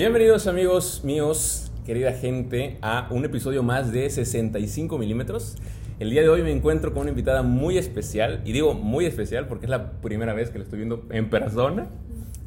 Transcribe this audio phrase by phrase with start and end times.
[0.00, 5.56] Bienvenidos amigos míos, querida gente, a un episodio más de 65 milímetros.
[5.98, 9.48] El día de hoy me encuentro con una invitada muy especial, y digo muy especial
[9.48, 11.88] porque es la primera vez que la estoy viendo en persona.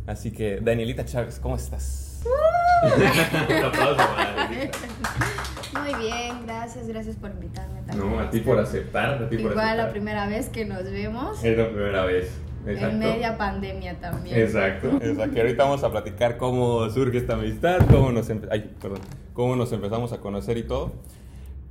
[0.08, 2.24] Así que, Danielita Chávez, ¿cómo estás?
[3.50, 4.78] Un aplauso para Danielita.
[5.82, 8.10] Muy bien, gracias, gracias por invitarme también.
[8.10, 9.78] No, a ti por aceptar, a ti por Igual aceptar.
[9.86, 12.32] la primera vez que nos vemos Es la primera vez.
[12.66, 12.88] Exacto.
[12.90, 14.38] en media pandemia también.
[14.40, 14.90] Exacto.
[15.02, 15.40] Exacto.
[15.40, 19.00] Ahorita vamos a platicar cómo surge esta amistad, cómo nos, empe- ay, perdón,
[19.34, 20.94] cómo nos empezamos a conocer y todo.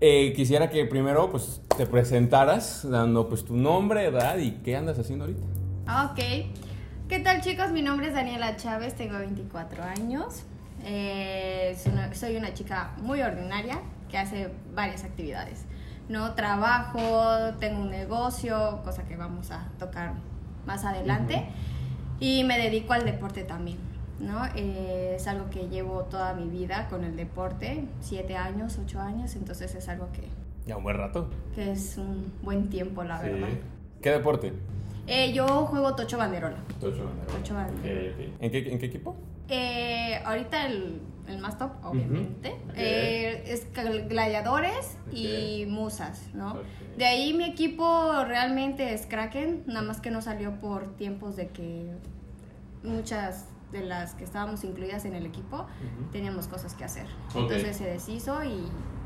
[0.00, 4.98] Eh, quisiera que primero pues, te presentaras dando pues, tu nombre, edad y qué andas
[4.98, 5.42] haciendo ahorita.
[6.10, 6.18] Ok.
[7.08, 7.70] ¿Qué tal chicos?
[7.70, 10.42] Mi nombre es Daniela Chávez, tengo 24 años.
[10.84, 13.78] Eh, soy una- soy una chica muy ordinaria
[14.10, 15.64] que hace varias actividades.
[16.08, 20.14] No trabajo, tengo un negocio, cosa que vamos a tocar
[20.66, 21.46] más adelante.
[22.20, 23.78] Y me dedico al deporte también.
[24.20, 24.44] ¿no?
[24.54, 29.34] Eh, es algo que llevo toda mi vida con el deporte, 7 años, 8 años,
[29.34, 30.22] entonces es algo que,
[30.66, 31.28] Ya un buen rato.
[31.54, 33.48] que es un buen tiempo, la verdad.
[34.00, 34.52] ¿Qué deporte?
[35.06, 36.58] Eh, yo juego tocho banderola.
[36.80, 37.32] Tocho bandera.
[37.32, 38.12] Tocho banderola.
[38.40, 39.16] ¿En, qué, ¿En qué equipo?
[39.48, 42.74] Eh, ahorita el, el más top, obviamente, Ok.
[42.76, 43.66] eh, es
[44.08, 46.52] gladiadores y musas, ¿no?
[46.54, 46.60] Ok.
[46.96, 51.48] De ahí mi equipo realmente es Kraken, nada más que no salió por tiempos de
[51.48, 51.90] que
[52.82, 55.66] muchas de las que estábamos incluidas en el equipo
[56.12, 57.06] teníamos cosas que hacer.
[57.30, 57.36] Ok.
[57.42, 58.62] Entonces se deshizo y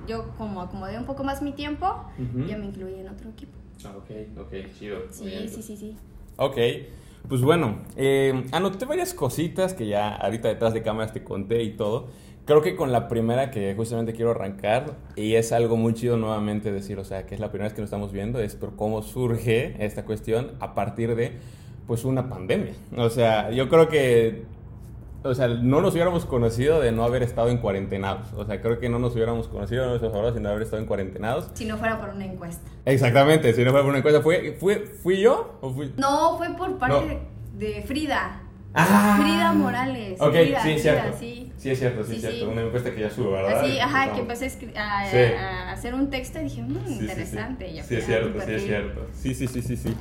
[0.08, 2.46] yo como acomodé un poco más mi tiempo, Ujú.
[2.48, 3.52] ya me incluí en otro equipo.
[3.84, 4.98] Ah, ok, ok, chido.
[5.10, 5.96] Sí, sí, sí, sí.
[6.38, 6.56] Ok,
[7.28, 11.76] pues bueno, eh, anoté varias cositas que ya ahorita detrás de cámaras te conté y
[11.76, 12.08] todo.
[12.44, 16.70] Creo que con la primera que justamente quiero arrancar, y es algo muy chido nuevamente
[16.70, 19.02] decir, o sea, que es la primera vez que lo estamos viendo, es por cómo
[19.02, 21.32] surge esta cuestión a partir de,
[21.88, 22.72] pues, una pandemia.
[22.96, 24.44] O sea, yo creo que,
[25.28, 28.32] o sea, no nos hubiéramos conocido de no haber estado en cuarentenados.
[28.34, 30.80] O sea, creo que no nos hubiéramos conocido a nuestros ahora sin no haber estado
[30.80, 31.50] en cuarentenados.
[31.54, 32.68] Si no fuera por una encuesta.
[32.84, 35.92] Exactamente, si no fue por una encuesta, ¿fue, fue, ¿fui yo o fui...?
[35.96, 37.58] No, fue por parte No.
[37.58, 38.42] de, de Frida.
[38.78, 39.16] Ah.
[39.20, 40.20] Frida Morales.
[40.20, 41.18] Ok, Frida, sí, es Frida, cierto.
[41.18, 41.52] sí.
[41.56, 42.38] Sí, es cierto, sí, Sí, es cierto.
[42.40, 42.44] sí.
[42.52, 43.60] Una encuesta que ya subo, ¿verdad?
[43.60, 45.16] Así, ajá, que empecé a, escri- a- Sí.
[45.34, 47.00] a hacer un texto y dije, mmm, Sí, sí, sí.
[47.00, 47.68] interesante.
[47.70, 49.06] Sí, fui es a cierto, sí, es cierto.
[49.14, 49.96] Sí, sí, sí, sí, sí.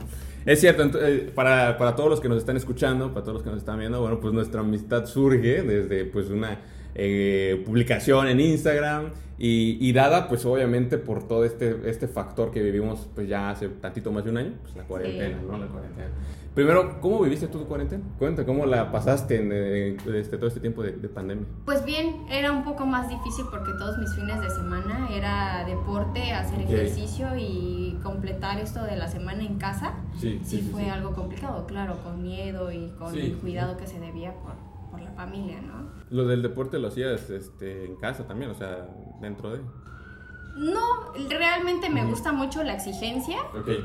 [0.45, 3.49] Es cierto, eh, para, para todos los que nos están escuchando, para todos los que
[3.49, 6.59] nos están viendo, bueno, pues nuestra amistad surge desde pues una
[6.93, 12.61] eh, publicación en Instagram y, y dada pues obviamente por todo este, este factor que
[12.61, 15.57] vivimos pues ya hace tantito más de un año, pues la cuarentena, ¿no?
[15.57, 16.07] La cuarentena.
[16.53, 18.01] Primero, ¿cómo viviste tú tu cuarentena?
[18.17, 21.45] Cuenta, ¿cómo la pasaste en eh, este, todo este tiempo de, de pandemia?
[21.65, 26.31] Pues bien, era un poco más difícil porque todos mis fines de semana era deporte,
[26.31, 26.69] hacer Ok.
[26.69, 29.95] ejercicio y completar esto de la semana en casa.
[30.17, 33.19] Sí, Sí, fue algo complicado, claro, con miedo y con Sí.
[33.19, 34.53] el cuidado que se debía por,
[34.91, 35.89] por la familia, ¿no?
[36.09, 38.87] Lo del deporte lo hacías este, en casa también, o sea,
[39.19, 39.61] dentro de...
[40.55, 43.39] No, realmente me gusta mucho la exigencia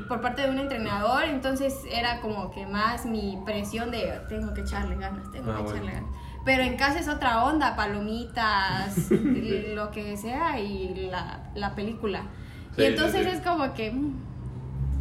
[0.07, 4.61] por parte de un entrenador, entonces era como que más mi presión de tengo que
[4.61, 5.75] echarle ganas, tengo Ah, que bueno.
[5.77, 6.09] echarle ganas.
[6.45, 12.23] Pero en casa es otra onda, palomitas, lo que sea y la, la película.
[12.77, 14.30] Sí, y entonces sí, es como que mm,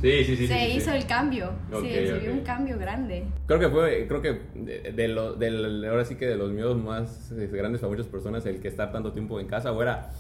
[0.01, 0.47] Sí, sí, sí.
[0.47, 0.77] se sí, sí.
[0.79, 1.51] hizo el cambio,
[1.83, 3.25] sí, se vio un cambio grande.
[3.47, 6.77] Creo que fue, creo que de, de lo, del- ahora sí que de los miedos
[6.83, 10.11] más eh, grandes para muchas personas, el que estar tanto tiempo en casa, o era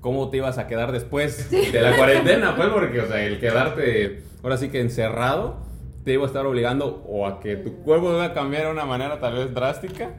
[0.00, 4.22] cómo te ibas a quedar después de la cuarentena, pues, porque, o sea, el quedarte
[4.42, 5.58] ahora sí que encerrado
[6.04, 8.84] te iba a estar obligando o a que tu cuerpo iba a cambiar de una
[8.86, 10.10] manera tal vez drástica,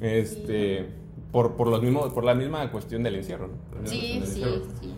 [0.00, 0.86] este,
[1.32, 3.50] por, por los mismos, por la misma cuestión del encierro,
[3.84, 4.62] Sí, sí, encierro.
[4.80, 4.94] sí.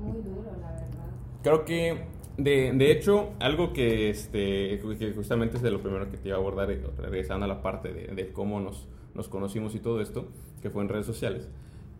[0.00, 0.86] Muy duro, la verdad.
[1.44, 2.04] Creo que,
[2.38, 6.36] de, de hecho, algo que, este, que justamente es de lo primero que te iba
[6.36, 10.28] a abordar, eh, regresando a la parte de, cómo nos, nos conocimos y todo esto,
[10.62, 11.48] que fue en redes sociales,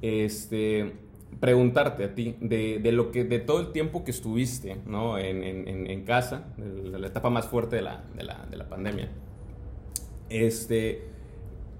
[0.00, 0.92] este,
[1.40, 5.18] preguntarte a ti, de, de lo que, de todo el tiempo que estuviste, ¿no?
[5.18, 9.10] En, en, casa, la etapa más fuerte de la, de la, de la pandemia,
[10.30, 11.02] este,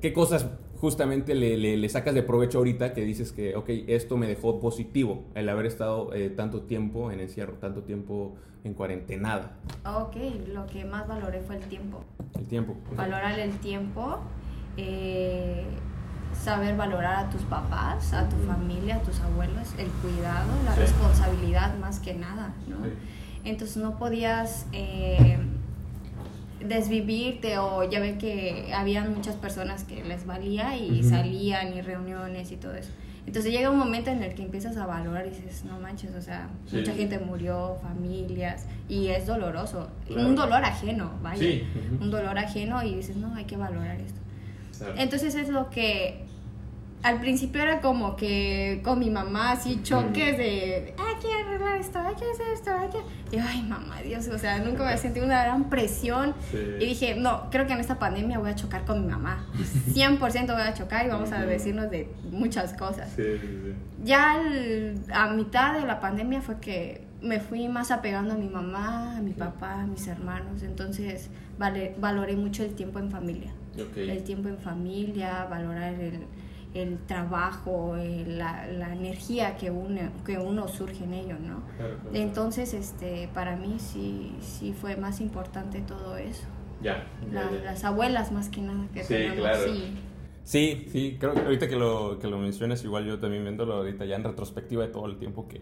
[0.00, 0.50] ¿qué cosas
[0.81, 4.60] justamente le, le- le sacas de provecho ahorita que dices que, ok, esto me dejó
[4.60, 9.53] positivo, el haber estado eh, tanto tiempo en encierro, tanto tiempo en cuarentenada?
[9.84, 10.16] Ok,
[10.53, 12.04] lo que más valoré fue el tiempo.
[12.39, 12.77] El tiempo.
[12.97, 14.19] valorar el tiempo,
[14.77, 15.65] eh,
[16.33, 20.81] saber valorar a tus papás, a tu familia, a tus abuelos, el cuidado, la Sí.
[20.81, 22.84] responsabilidad más que nada, ¿no?
[22.84, 22.91] Sí.
[23.45, 25.39] Entonces no podías eh,
[26.60, 32.51] desvivirte o ya ve que habían muchas personas que les valía y salían y reuniones
[32.53, 32.91] y todo eso.
[33.27, 36.22] Entonces llega un momento en el que empiezas a valorar y dices, no manches, o
[36.22, 36.77] sea, Sí.
[36.78, 39.91] mucha gente murió, familias, y es doloroso.
[40.07, 40.28] Claro.
[40.28, 41.39] Un dolor ajeno, vaya.
[41.43, 41.63] Sí.
[42.01, 44.19] Un dolor ajeno y dices, no, hay que valorar esto.
[44.78, 44.95] Claro.
[44.97, 46.25] Entonces es lo que
[47.03, 51.98] al principio era como que con mi mamá así choques de hay que arreglar esto,
[52.00, 53.36] hay que hacer esto, hay que...
[53.36, 56.34] Y ay, mamá, Dios, o sea, nunca me sentí una gran presión.
[56.50, 56.56] Sí.
[56.80, 59.47] Y dije, no, creo que en esta pandemia voy a chocar con mi mamá.
[59.92, 60.18] 100%
[60.53, 63.10] voy a chocar y vamos a decirnos de muchas cosas.
[63.15, 63.74] Sí, sí, sí.
[64.04, 68.48] Ya al- a mitad de la pandemia fue que me fui más apegando a mi
[68.48, 70.62] mamá, a mi papá, a mis hermanos.
[70.62, 71.28] Entonces
[71.59, 73.53] vale- valoré mucho el tiempo en familia.
[73.97, 76.21] El tiempo en familia, valorar el,
[76.74, 81.62] el trabajo, el- la, la energía que uno, que uno surge en ello, ¿no?
[81.76, 82.10] Claro, claro.
[82.15, 86.47] Entonces, este, para mí sí, sí fue más importante todo eso.
[86.82, 87.06] Ya.
[87.32, 87.65] ya, La- ya.
[87.65, 89.65] las abuelas más que nada que Sí, tenemos, claro.
[89.65, 89.94] sí.
[90.44, 94.04] Sí, sí, creo que ahorita que lo, que lo mencionas, igual yo también viéndolo ahorita
[94.06, 95.60] ya en retrospectiva de todo el tiempo que,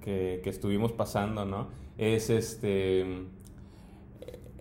[0.00, 1.68] que, que estuvimos pasando, ¿no?
[1.98, 3.24] Es este.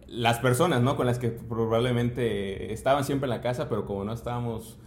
[0.07, 0.97] Las personas, ¿no?
[0.97, 4.77] Con las que probablemente estaban siempre en la casa, pero como no estábamos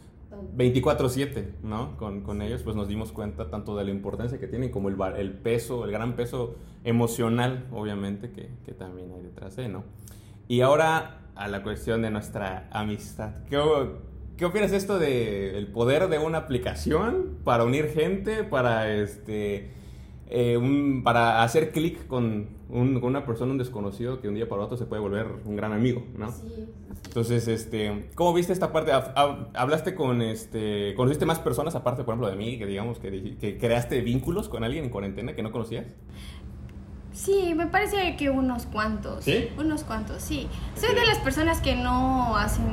[0.57, 1.97] 24/7, ¿no?
[1.97, 4.97] Con, con ellos, pues nos dimos cuenta tanto de la importancia que tienen como el,
[5.17, 9.85] el peso, el gran peso emocional, obviamente, que, que también hay detrás de, ¿no?
[10.49, 13.31] Y ahora a la cuestión de nuestra amistad.
[13.49, 13.59] ¿Qué,
[14.37, 19.71] qué opinas esto de el poder de una aplicación para unir gente, para este
[20.29, 24.49] eh, un- para hacer clic con, un- con una persona, un desconocido, que un día
[24.49, 26.31] para otro se puede volver un gran amigo, ¿no?
[26.33, 26.67] Sí.
[27.07, 28.93] Entonces, este, ¿cómo viste esta parte?
[28.93, 32.99] Hab- hab- ¿Hablaste con, este, conociste más personas aparte, por ejemplo, de mí, que digamos
[32.99, 35.87] que, que creaste vínculos con alguien en cuarentena que no conocías?
[37.13, 39.23] Sí, me parece que unos cuantos.
[39.25, 39.49] ¿Sí?
[39.57, 40.49] Unos cuantos, sí.
[40.75, 42.65] Soy de las personas que no hacen.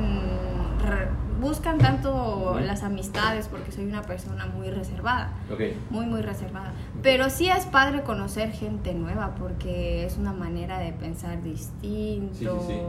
[1.42, 5.32] Buscan tanto las amistades porque soy una persona muy reservada.
[5.52, 5.62] Ok.
[5.90, 6.72] Muy, muy reservada.
[7.02, 12.68] Pero sí es padre conocer gente nueva porque es una manera de pensar distinto, Sí,
[12.68, 12.80] sí, sí.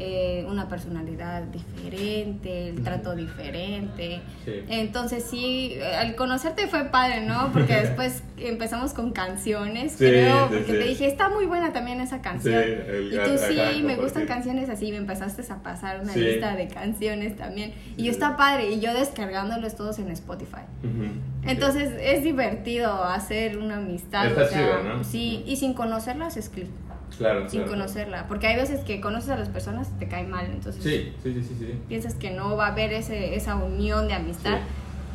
[0.00, 4.20] Eh, una personalidad diferente, el trato diferente.
[4.44, 4.52] Sí.
[4.68, 7.50] Entonces sí, eh, al conocerte fue padre, ¿no?
[7.52, 10.72] Porque después empezamos con canciones, Sí, creo, porque sí.
[10.72, 12.54] te dije, está muy buena también esa canción.
[12.62, 16.68] El- y tú sí, me gustan canciones así, me empezaste a pasar una lista de
[16.68, 17.74] canciones también.
[17.96, 20.62] Y yo está padre, y yo descargándolos todos en Spotify.
[21.44, 24.26] Entonces es divertido hacer una amistad.
[24.26, 25.04] Está o sea, chido, ¿no?
[25.04, 26.66] Sí, y sin conocerlas es clic,
[27.18, 27.72] Claro, sin claro.
[27.76, 28.26] conocerla.
[28.28, 31.34] Porque hay veces que conoces a las personas y te cae mal, entonces Sí, sí,
[31.34, 31.78] sí, sí, sí.
[31.88, 34.58] piensas que no va a haber ese, esa unión de amistad.
[34.58, 34.62] Sí.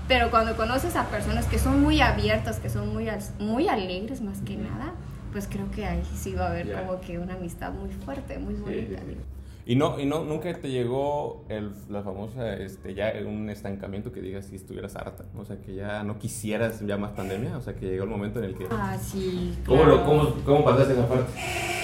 [0.10, 3.08] Pero cuando conoces a personas que son muy abiertas, que son muy,
[3.40, 4.94] muy alegres más que nada,
[5.32, 8.54] pues creo que ahí sí va a haber como que una amistad muy fuerte, muy
[8.56, 9.00] Sí, bonita.
[9.00, 9.18] sí, sí.
[9.66, 14.22] Y no, y no, nunca te llegó el, la famosa, este, ya un estancamiento que
[14.22, 17.74] digas si estuvieras harta, o sea, que ya no quisieras ya más pandemia, o sea,
[17.74, 18.68] que llegó el momento en el que...
[18.70, 19.58] Ah, sí.
[19.66, 19.98] ¿Cómo, claro.
[19.98, 21.32] lo, cómo, ¿Cómo pasaste esa parte?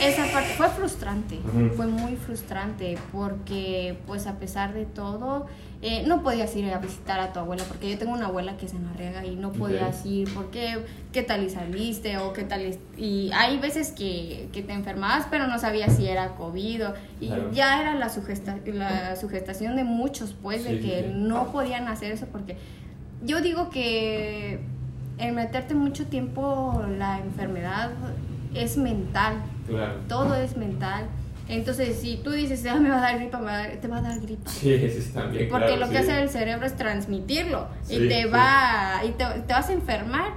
[0.01, 1.39] Esa parte fue frustrante,
[1.75, 5.47] fue muy frustrante porque pues a pesar de todo
[5.81, 8.67] eh, no podías ir a visitar a tu abuela porque yo tengo una abuela que
[8.67, 10.83] se nos riega y no podías ir porque
[11.13, 15.27] qué tal y saliste o qué tal es- y hay veces que, que te enfermabas
[15.31, 17.51] pero no sabías si era COVID o- y Claro.
[17.53, 21.13] ya era la, sugesta la sugestación de muchos pues de Sí, que sí.
[21.15, 22.57] no podían hacer eso porque
[23.23, 24.59] yo digo que
[25.17, 27.91] el meterte mucho tiempo la enfermedad
[28.53, 29.35] es mental
[29.67, 29.93] Claro.
[30.09, 31.05] todo es mental.
[31.49, 33.97] Entonces, si tú dices, ah, me va a dar gripa, va a dar- te va
[33.97, 34.49] a dar gripa.
[34.51, 35.49] Sí, sí, también.
[35.49, 38.29] Porque claro, lo que hace el cerebro es transmitirlo Sí, y te sí.
[38.29, 40.31] va y te, te vas a enfermar.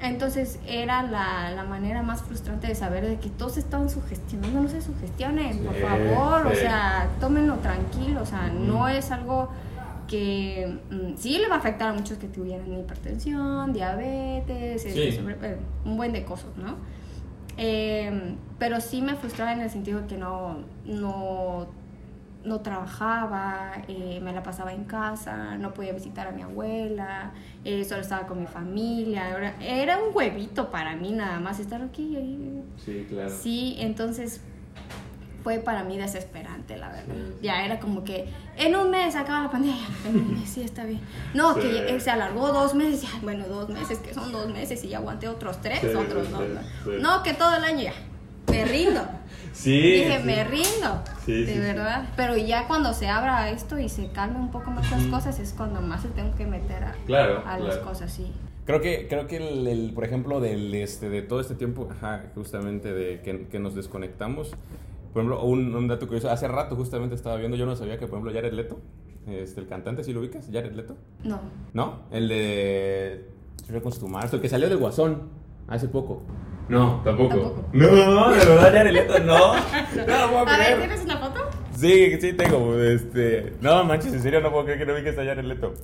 [0.00, 4.68] Entonces era la, la manera más frustrante de saber de que todos estaban sugestionando, no
[4.68, 9.48] se sugestionen, por favor, o sea, tómenlo tranquilo, o sea, no es algo
[10.06, 15.36] que mm, sí le va a afectar a muchos que tuvieran hipertensión, diabetes, este, sobre-
[15.42, 16.76] eh, un buen de cosas, ¿no?
[17.56, 21.66] Eh, pero sí me frustraba en el sentido de que no, no,
[22.44, 27.32] no trabajaba, eh, me la pasaba en casa, no podía visitar a mi abuela,
[27.64, 31.82] eh, solo estaba con mi familia, era, era un huevito para mí nada más estar
[31.82, 32.16] aquí.
[32.16, 32.62] ahí.
[32.76, 33.30] Sí, claro.
[33.30, 34.40] Sí, entonces
[35.44, 37.14] fue para mí desesperante, la verdad.
[37.14, 37.36] Sí.
[37.42, 38.24] Ya era como que
[38.56, 41.00] en un mes acaba la pandemia, en un mes sí está bien.
[41.34, 41.60] No, Sí.
[41.86, 44.98] que se alargó dos meses, ya, bueno, dos meses, que son dos meses y ya
[44.98, 46.38] aguanté otros tres, Sí, otros sí, no.
[46.40, 46.60] sí, no.
[46.92, 46.98] sí.
[47.00, 47.92] No, que todo el año ya,
[48.50, 49.06] me rindo.
[49.54, 49.70] Sí.
[49.80, 50.24] Dije, sí.
[50.26, 51.58] me rindo, Sí, de sí, sí.
[51.60, 52.08] verdad.
[52.16, 55.52] Pero ya cuando se abra esto y se calme un poco más las cosas es
[55.52, 57.88] cuando más se tengo que meter a, Claro, a las claro.
[57.90, 58.32] cosas, sí.
[58.66, 62.24] Creo que, creo que el, el, por ejemplo, del, este, de todo este tiempo, ajá,
[62.34, 64.50] justamente de que, que nos desconectamos,
[65.14, 68.08] por ejemplo, un, un dato curioso, hace rato justamente estaba viendo, yo no sabía que,
[68.08, 68.80] por ejemplo, Jared Leto,
[69.28, 70.48] este, el cantante, ¿sí lo ubicas?
[70.52, 71.40] Jared Leto, No.
[71.72, 72.00] ¿no?
[72.10, 73.24] El de
[74.08, 75.28] Mars, el que salió del Guasón
[75.68, 76.22] hace poco.
[76.68, 77.28] No, tampoco.
[77.28, 77.68] Tampoco.
[77.72, 79.54] No, de verdad, Jared Leto, no.
[79.54, 80.78] No puedo A ver.
[80.80, 81.40] ¿tienes una foto?
[81.76, 83.52] Sí, sí tengo, este...
[83.60, 85.74] No, manches, en serio no puedo creer que no vi que está Jared Leto.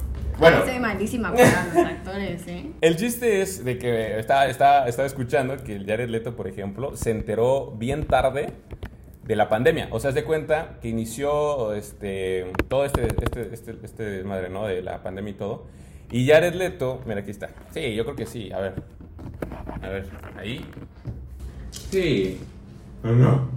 [0.41, 0.65] Bueno.
[0.65, 2.73] Soy malísima para los actores, ¿eh?
[2.81, 6.97] El chiste es de que estaba, estaba, estaba escuchando que el Jared Leto, por ejemplo,
[6.97, 8.55] se enteró bien tarde
[9.31, 9.87] de la pandemia.
[9.93, 14.67] O sea, se cuenta que inició este, todo este, este, este, este desmadre, ¿no?
[14.67, 15.67] De la pandemia y todo.
[16.11, 17.51] Y Jared Leto, mira, aquí está.
[17.73, 18.51] Sí, yo creo que sí.
[18.51, 18.75] A ver.
[19.83, 20.67] A ver, ahí.
[21.71, 22.41] Sí.
[23.05, 23.49] ¿O no?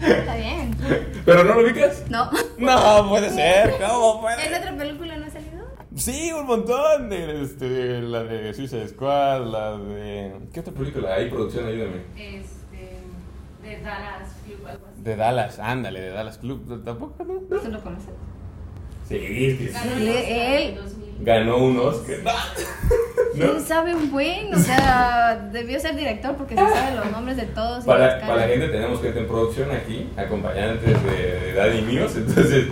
[0.00, 0.76] Está bien.
[1.24, 2.04] ¿Pero no lo ubicas?
[2.10, 2.28] No.
[2.58, 3.76] No, puede ser.
[3.78, 5.68] ¿Cómo puede ¿Esa otra película no ha salido?
[5.94, 7.10] Sí, un montón.
[7.10, 10.32] De, este, la de Suicide Squad, la de.
[10.52, 11.14] ¿Qué otra película?
[11.14, 12.02] Hay producción, ayúdame.
[12.16, 12.57] Este.
[13.68, 15.02] De Dallas Club, algo así.
[15.02, 16.84] De Dallas, ándale, de Dallas Club.
[16.84, 17.24] ¿Tampoco?
[17.24, 17.58] No?
[17.58, 18.10] ¿Tú lo conoces?
[19.08, 21.08] Sí, sí, Ganó en Él- 2000.
[21.20, 22.16] Ganó un Oscar.
[23.34, 23.44] No.
[23.44, 27.46] Él sabe un buen, o sea, debió ser director porque se sabe los nombres de
[27.46, 27.84] todos.
[27.84, 32.14] y Para, para la gente tenemos gente en producción aquí, acompañantes de, de Daddy míos,
[32.16, 32.66] entonces...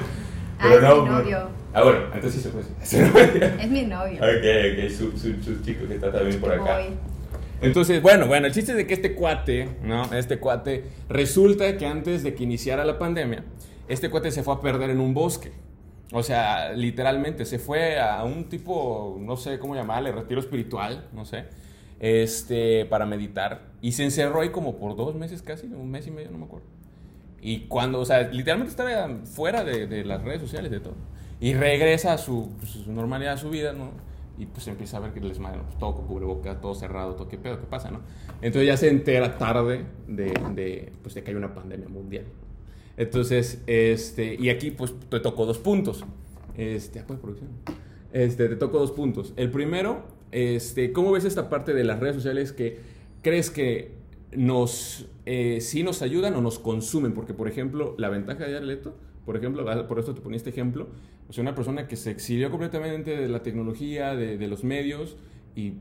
[0.59, 1.49] Ah, es mi novio.
[1.75, 3.55] Ah, bueno, entonces sí se puede decir.
[3.61, 4.17] Es mi novio.
[4.19, 6.79] ok, ok, su, su, su chico que está también por acá.
[6.79, 6.85] Voy.
[7.61, 10.13] Entonces, bueno, bueno, el chiste es de que este cuate, ¿no?
[10.13, 13.45] Este cuate, resulta que antes de que iniciara la pandemia,
[13.89, 15.53] este cuate se fue a perder en un bosque.
[16.13, 21.25] O sea, literalmente, se fue a un tipo, no sé cómo llamarle, retiro espiritual, no
[21.25, 21.45] sé,
[21.99, 23.63] este, para meditar.
[23.81, 26.45] Y se encerró ahí como por dos meses casi, un mes y medio, no me
[26.45, 26.67] acuerdo.
[27.41, 30.95] Y cuando, o sea, literalmente estaba fuera de, de las redes sociales, de todo.
[31.41, 33.91] Y regresa a su, pues, su normalidad, a su vida, ¿no?
[34.39, 37.29] Y pues empieza a ver que les madre, pues, todo con cubrebocas, todo cerrado, todo
[37.29, 38.01] qué pedo, qué pasa, ¿no?
[38.43, 42.27] Entonces ya se entera tarde de, de, pues, de que hay una pandemia mundial.
[42.97, 46.05] Entonces, este, y aquí pues te tocó dos puntos.
[46.57, 47.51] Este, pues, producción.
[48.13, 49.33] Este, te tocó dos puntos.
[49.37, 52.81] El primero, este, ¿cómo ves esta parte de las redes sociales que
[53.23, 53.93] crees que
[54.33, 57.13] nos, eh, sí nos ayudan o nos consumen?
[57.13, 58.95] Porque, por ejemplo, la ventaja de Arleto,
[59.27, 60.89] por ejemplo, por esto te ponía este ejemplo,
[61.29, 65.17] o sea, una persona que se exilió completamente de la tecnología, de, de los medios
[65.55, 65.75] y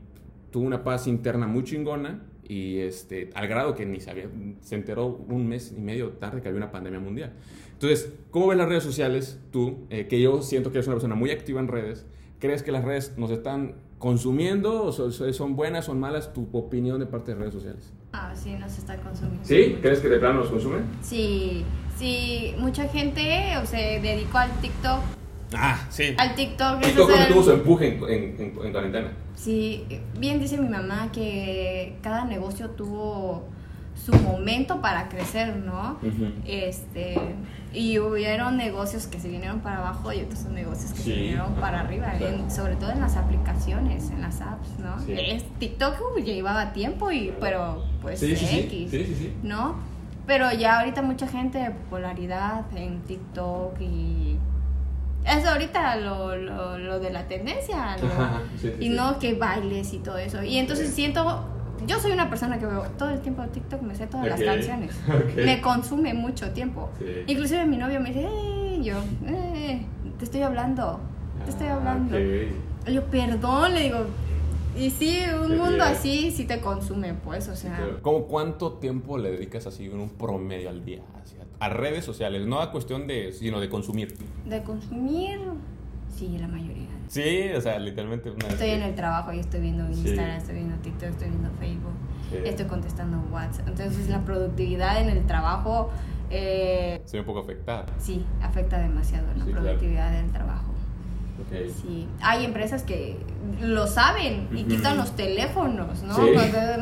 [0.50, 4.28] tuvo una paz interna muy chingona y este, al grado que ni sabía,
[4.60, 7.32] se enteró un mes y medio tarde que había una pandemia mundial.
[7.72, 9.86] Entonces, ¿cómo ves las redes sociales tú?
[9.90, 12.06] eh, que yo siento que eres una persona muy activa en redes.
[12.38, 16.32] ¿Crees que las redes nos están consumiendo o so- so- son buenas, son malas?
[16.32, 17.92] Tu opinión de parte de redes sociales.
[18.12, 19.44] Ah, sí, nos está consumiendo.
[19.44, 19.76] ¿Sí?
[19.82, 20.84] ¿Crees que de plano nos consumen?
[21.02, 21.64] Sí,
[21.98, 25.00] sí, mucha gente o se dedicó al TikTok.
[25.54, 26.14] Ah, sí.
[26.18, 29.12] Al TikTok, TikTok el- tuvo su empuje en, en, en- en cuarentena.
[29.34, 29.84] Sí,
[30.18, 33.44] bien dice mi mamá que cada negocio tuvo
[33.94, 35.98] su momento para crecer, ¿no?
[36.46, 37.16] Este,
[37.72, 41.54] y hubieron negocios que se vinieron para abajo y otros negocios que Sí, se vinieron
[41.54, 42.36] para arriba, claro.
[42.36, 44.98] en- sobre todo en las aplicaciones, en las apps, ¿no?
[45.00, 45.12] Sí.
[45.16, 48.58] Es, TikTok uh, llevaba tiempo y pero pues Sí, sí, sí.
[48.60, 49.32] X, Sí, sí, sí.
[49.42, 49.76] ¿no?
[50.26, 54.36] Pero ya ahorita mucha gente de popularidad en TikTok y
[55.26, 57.94] es ahorita lo, lo, lo de la tendencia.
[57.94, 60.42] Ajá, sí, sí, y no que bailes y todo eso.
[60.42, 61.44] Y entonces siento,
[61.86, 64.94] yo soy una persona que veo todo el tiempo TikTok, me sé todas las canciones.
[65.36, 66.90] Me consume mucho tiempo.
[66.98, 67.24] Sí.
[67.26, 69.82] Inclusive mi novio me dice, "Eh", yo, "Eh,
[70.18, 71.00] te estoy hablando,
[71.44, 72.18] te estoy Ah, hablando.
[72.18, 74.06] Y yo, perdón, le digo,
[74.76, 75.80] y sí, un Qué mundo bien.
[75.82, 77.78] así sí te consume, pues, o sea.
[78.02, 82.46] ¿Cómo cuánto tiempo le dedicas así en un promedio al día hacia- a redes sociales?
[82.46, 84.14] No a cuestión de, sino de consumir.
[84.44, 85.38] De consumir,
[86.14, 86.86] sí, la mayoría.
[87.08, 90.00] Sí, o sea, literalmente una Estoy en el trabajo y estoy viendo Sí.
[90.08, 91.92] Instagram, estoy viendo TikTok, estoy viendo Facebook,
[92.30, 92.36] Sí.
[92.44, 93.68] estoy contestando WhatsApp.
[93.68, 95.90] Entonces la productividad en el trabajo
[96.28, 97.86] eh, Estoy un poco afectada.
[97.98, 99.62] sí afecta demasiado la Sí, claro.
[99.66, 100.72] productividad del trabajo.
[101.40, 101.70] Ok.
[101.82, 103.18] Sí, hay empresas que
[103.60, 106.14] lo saben y quitan los teléfonos, ¿no?
[106.16, 106.22] Sí.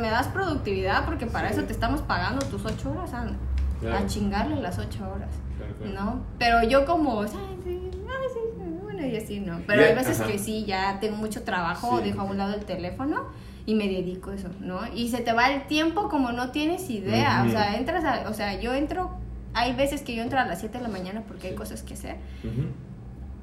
[0.01, 1.55] Me das productividad porque para Sí.
[1.59, 3.27] eso te estamos pagando tus ocho horas, a,
[3.81, 3.97] Claro.
[3.99, 5.93] a chingarle las ocho horas, Claro, claro.
[5.95, 6.21] ¿no?
[6.39, 9.61] Pero yo como, ay, sí, ay, sí, bueno, y así, ¿no?
[9.67, 10.31] Pero hay veces ajá.
[10.31, 13.25] que sí, ya tengo mucho trabajo, dejo a un lado el teléfono
[13.67, 14.81] y me dedico a eso, ¿no?
[14.95, 18.35] Y se te va el tiempo como no tienes idea, o sea, entras a, o
[18.35, 19.11] sea, yo entro,
[19.53, 21.95] hay veces que yo entro a las 7 de la mañana porque hay cosas que
[21.95, 22.17] hacer.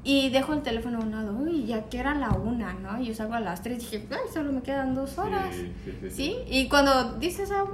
[0.04, 3.00] Y dejo el teléfono a un lado, uy, ya que era la una, ¿no?
[3.00, 5.54] Y yo salgo a las tres, dije, ay, solo me quedan dos horas.
[5.56, 7.66] Sí, sí, sí, Sí, y cuando dices, ah,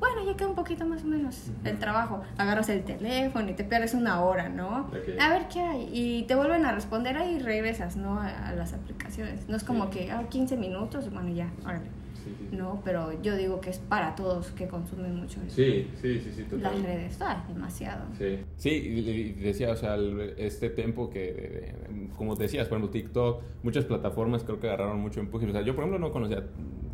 [0.00, 3.64] bueno, ya queda un poquito más o menos el trabajo, agarras el teléfono y te
[3.64, 4.90] pierdes una hora, ¿no?
[5.20, 5.88] A ver qué hay.
[5.92, 8.18] Y te vuelven a responder ahí y regresas, ¿no?
[8.20, 9.48] A, a las aplicaciones.
[9.48, 11.86] No es como que, ah, 15 minutos, bueno, ya, órale.
[12.26, 12.56] Sí, sí, sí.
[12.56, 16.44] No, pero yo digo que es para todos que consumen mucho Sí, sí, sí, sí,
[16.60, 17.16] las redes.
[17.20, 18.04] Ah, demasiado.
[18.18, 19.96] Sí, sí decía, o sea,
[20.36, 21.72] este tiempo que,
[22.16, 25.46] como decías, por ejemplo, TikTok, muchas plataformas creo que agarraron mucho empuje.
[25.46, 26.44] O sea, yo, por ejemplo, no conocía,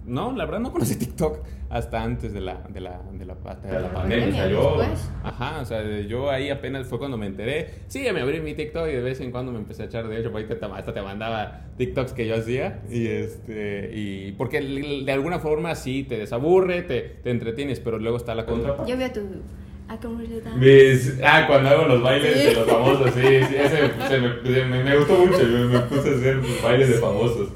[0.06, 1.38] no, la verdad no conocí TikTok
[1.70, 4.34] hasta antes de la, de la, de la, de la pandemia.
[4.42, 4.76] salió.
[5.24, 7.70] Ajá, o sea, yo ahí apenas fue cuando me enteré.
[7.86, 10.06] Sí, me abrí mi TikTok y de vez en cuando me empecé a echar.
[10.08, 12.82] De hecho, por ahí te, hasta te mandaba TikToks que yo hacía.
[12.90, 18.18] Y este, y porque de alguna forma sí te desaburre, te, te entretienes, pero luego
[18.18, 18.84] está la contra.
[18.86, 19.20] Yo veo tu.
[19.92, 20.58] Dance.
[20.58, 22.44] Mis- ah, cuando hago los bailes Sí.
[22.46, 23.76] de los famosos, sí, sí, ese
[24.08, 27.48] se me, se me, me gustó mucho, me, me puse a hacer bailes de famosos.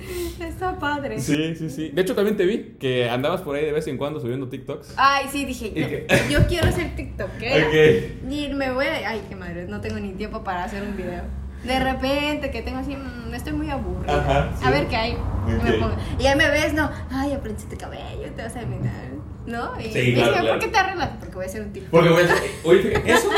[0.56, 1.20] Está padre.
[1.20, 1.90] Sí, sí, sí.
[1.90, 4.94] De hecho, también te vi que andabas por ahí de vez en cuando subiendo TikToks.
[4.96, 7.66] Ay, sí, dije, ¿Y yo, yo quiero ser TikTokera.
[7.66, 8.30] Ok.
[8.32, 9.10] Y me voy a...
[9.10, 11.24] Ay, qué madre, no tengo ni tiempo para hacer un video.
[11.62, 14.18] De repente, que tengo así, mm, estoy muy aburrida.
[14.18, 14.64] Ajá, sí.
[14.64, 15.12] A ver qué hay.
[15.12, 19.10] Y, me ahí me ves, no, ay, aprendiste tu cabello, te vas a mirar,
[19.46, 19.78] ¿no?
[19.78, 20.48] Y Sí, claro, dije, claro.
[20.48, 21.10] ¿por qué te arreglas?
[21.20, 21.90] Porque voy a hacer un TikTok.
[21.90, 22.26] Porque, güey,
[22.64, 23.30] oye, fíjate, Eso,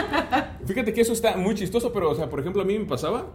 [0.66, 3.26] fíjate que eso está muy chistoso, pero, o sea, por ejemplo, a mí me pasaba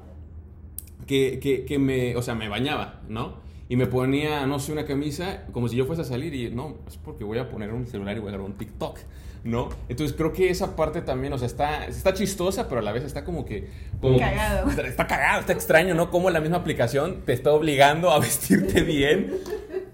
[1.06, 3.43] que, que, que me, o sea, me bañaba, ¿no?
[3.70, 6.78] Y me ponía, no sé, una camisa como si yo fuese a salir y no,
[6.88, 9.00] es porque voy a poner un celular y voy a grabar un TikTok,
[9.46, 9.70] ¿no?
[9.88, 13.04] Entonces creo que esa parte también, o sea, está, está chistosa, pero a la vez
[13.04, 13.70] está como que...
[14.02, 14.70] Como, Cagado.
[14.70, 16.12] Está, está cagado, está extraño, ¿no?
[16.12, 19.34] Como la misma aplicación te está obligando a vestirte bien.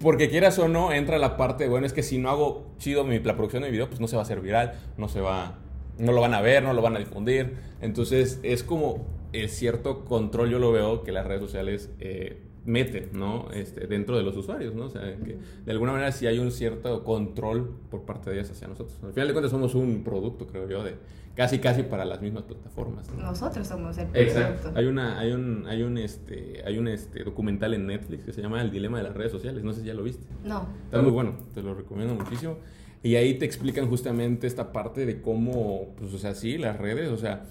[0.00, 3.18] Porque quieras o no, entra la parte, bueno, es que si no hago chido mi,
[3.18, 5.58] la producción de mi video, pues no se va a hacer viral, no se va,
[5.98, 7.56] no lo van a ver, no lo van a difundir.
[7.82, 13.10] Entonces es como el cierto control, yo lo veo, que las redes sociales eh, meten,
[13.12, 13.50] ¿no?
[13.52, 14.86] Este, dentro de los usuarios, ¿no?
[14.86, 18.50] O sea, que de alguna manera sí hay un cierto control por parte de ellas
[18.50, 18.98] hacia nosotros.
[19.02, 20.94] Al final de cuentas somos un producto, creo yo, de
[21.34, 23.10] casi casi para las mismas plataformas.
[23.14, 23.22] ¿no?
[23.22, 24.60] Nosotros somos el Exacto.
[24.62, 24.78] producto.
[24.78, 28.42] Hay una, hay un, hay un este, hay un este documental en Netflix que se
[28.42, 29.64] llama El dilema de las redes sociales.
[29.64, 30.26] No sé si ya lo viste.
[30.44, 30.66] No.
[30.84, 32.58] Está muy bueno, te lo recomiendo muchísimo.
[33.02, 37.08] Y ahí te explican justamente esta parte de cómo, pues, o sea, sí, las redes,
[37.10, 37.44] o sea,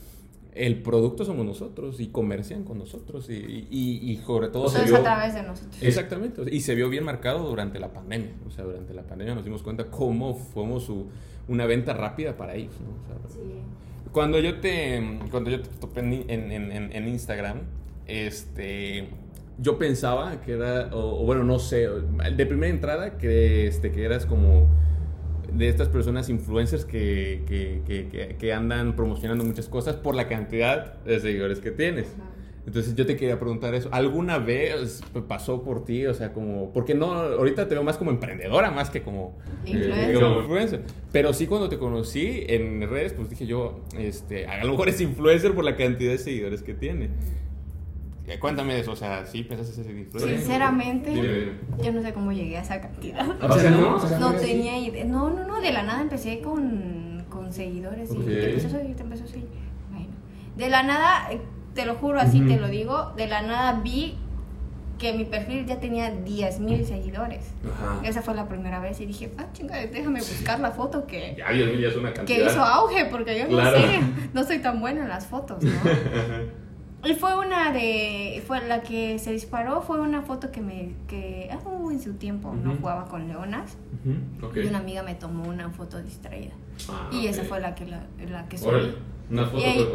[0.55, 4.79] el producto somos nosotros y comercian con nosotros y, y, y sobre todo Todo se
[4.83, 4.97] es vio...
[4.97, 5.81] a través de nosotros.
[5.81, 8.31] Exactamente, o sea, y se vio bien marcado durante la pandemia.
[8.47, 11.07] O sea, durante la pandemia nos dimos cuenta cómo fuimos su,
[11.47, 12.73] una venta rápida para ellos.
[12.81, 12.89] ¿no?
[12.89, 13.39] O sea, Sí.
[14.11, 17.59] cuando yo te, cuando yo te topé en, en, en- en Instagram,
[18.07, 19.07] este,
[19.59, 24.03] yo pensaba que era, o, o bueno, no sé, de primera entrada que, este, que
[24.03, 24.67] eras como
[25.53, 30.95] de estas personas influencers que, que, que, que- andan promocionando muchas cosas por la cantidad
[31.03, 32.07] de seguidores que tienes.
[32.15, 32.29] Ajá.
[32.67, 33.89] Entonces yo te quería preguntar eso.
[33.91, 36.05] ¿Alguna vez pasó por ti?
[36.05, 36.71] O sea, como...
[36.71, 39.35] Porque no, ahorita te veo más como emprendedora, más que como...
[39.65, 40.15] Influencer.
[40.15, 40.81] eh, como influencer.
[41.11, 45.01] Pero sí cuando te conocí en redes, pues dije yo, este, a lo mejor es
[45.01, 47.09] influencer por la cantidad de seguidores que tiene.
[48.29, 50.37] Eh, Cuéntame de eso, o sea, ¿sí pensaste ser influencer?
[50.37, 51.51] Sinceramente, Dime, dime.
[51.83, 53.27] yo no sé cómo llegué a esa cantidad.
[53.43, 55.03] O sea, no, o sea, No no es- tenía idea.
[55.05, 58.95] No, no, no, de la nada empecé con, con seguidores y te empezó a seguir,
[58.95, 59.49] te empezó a seguir.
[59.91, 60.07] Bueno,
[60.57, 61.41] de la nada, eh,
[61.73, 64.15] te lo juro, así te lo digo, de la nada vi
[64.99, 67.45] que mi perfil ya tenía 10 mil seguidores.
[67.65, 68.05] Ajá.
[68.05, 71.53] Esa fue la primera vez y dije, ah, chinga, déjame buscar la foto que, Ya,
[71.53, 72.37] ya es una cantidad.
[72.37, 73.79] que hizo auge, porque yo Claro.
[73.79, 73.99] no sé,
[74.33, 75.71] no soy tan buena en las fotos, ¿no?
[77.03, 78.43] Y fue una de.
[78.45, 80.95] Fue la que se disparó, fue una foto que me.
[81.07, 83.77] que uh, en su tiempo no jugaba con leonas.
[84.55, 86.53] Y una amiga me tomó una foto distraída.
[86.89, 88.69] Ah, y esa fue la que, la, la que subí.
[88.69, 88.93] Órale,
[89.29, 89.87] una foto ahí-.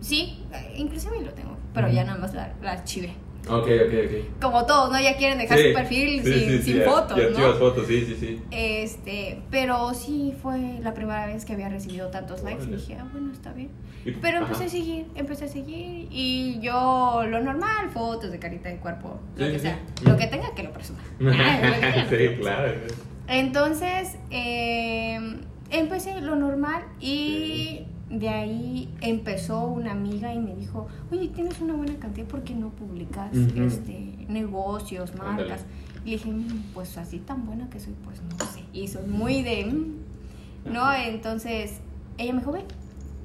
[0.00, 3.14] Sí, eh, inclusive lo tengo, pero ya nada más la, la archivé.
[3.48, 4.40] Ok, ok, ok.
[4.40, 5.00] Como todos, ¿no?
[5.00, 7.54] Ya quieren dejar Sí, su perfil sí, sin, sí, fotos, ya ¿no?
[7.54, 8.42] fotos, sí, sí, sí.
[8.50, 13.06] Este, pero sí fue la primera vez que había recibido tantos likes y dije, ah,
[13.12, 13.70] bueno, está bien.
[14.20, 14.64] Pero empecé ajá.
[14.64, 19.46] a seguir, empecé a seguir y yo lo normal, fotos de carita de cuerpo, lo
[19.46, 21.00] que sea, lo que tenga que lo presuma.
[21.18, 22.72] Lo sí, claro.
[23.28, 25.18] Entonces, eh,
[25.70, 27.86] empecé lo normal y
[28.18, 32.54] de ahí empezó una amiga y me dijo, oye, tienes una buena cantidad, ¿por qué
[32.54, 33.32] no publicas
[33.66, 35.62] este, negocios, marcas?
[35.62, 35.62] Ándale.
[36.04, 38.60] Y le dije, "Mm, pues así tan buena que soy, pues no sé.
[38.72, 40.92] Y soy muy de, mm", ¿no?
[40.92, 41.78] Entonces,
[42.18, 42.64] ella me dijo, ven,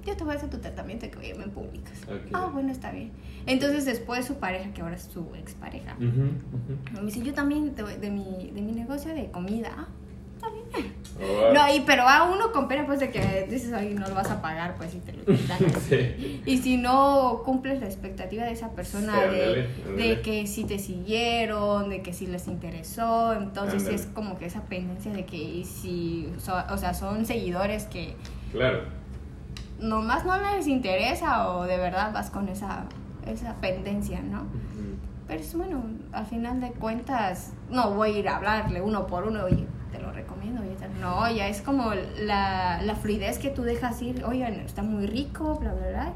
[0.06, 1.99] yo te voy a hacer tu tratamiento y que me publicas.
[2.34, 3.12] Ah, bueno, está bien.
[3.45, 6.99] Entonces después su pareja, que ahora es su expareja, ujú.
[6.99, 9.69] me dice, yo también te voy- de mi, de mi negocio de comida.
[9.78, 9.88] Ah.
[11.21, 14.15] Oh, No, y, pero a uno con pena pues de que dices, ay, no lo
[14.15, 15.58] vas a pagar, pues y te lo quitan.
[15.89, 16.41] Sí.
[16.45, 20.08] Y si no cumples la expectativa de esa persona Sí, de, ándale, ándale.
[20.15, 23.95] de que si te siguieron, de que si les interesó, entonces Ándale.
[23.95, 28.15] es como que esa pendencia de que si, so- o sea, son seguidores que
[28.51, 28.84] Claro.
[29.79, 32.86] nomás no les interesa o de verdad vas con esa,
[33.25, 34.43] esa pendencia, ¿no?
[35.27, 39.25] Pero es bueno, al final de cuentas, no voy a ir a hablarle uno por
[39.25, 39.67] uno, oye,
[40.49, 45.55] no, ya es como la, la fluidez que tú dejas ir, oigan, está muy rico,
[45.59, 46.13] bla, bla, bla.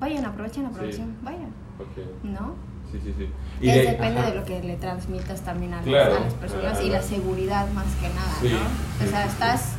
[0.00, 2.24] Vayan, aprovechen, aprovechen, vayan, Ok.
[2.24, 2.54] ¿no?
[2.90, 3.28] Sí, sí, sí.
[3.60, 4.30] Y Es, de- depende ajá.
[4.30, 6.86] de lo que le transmitas también a las, Claro, a las personas claro.
[6.86, 9.06] y la seguridad más que nada, Sí, ¿no?
[9.06, 9.28] O sea, sí.
[9.30, 9.74] estás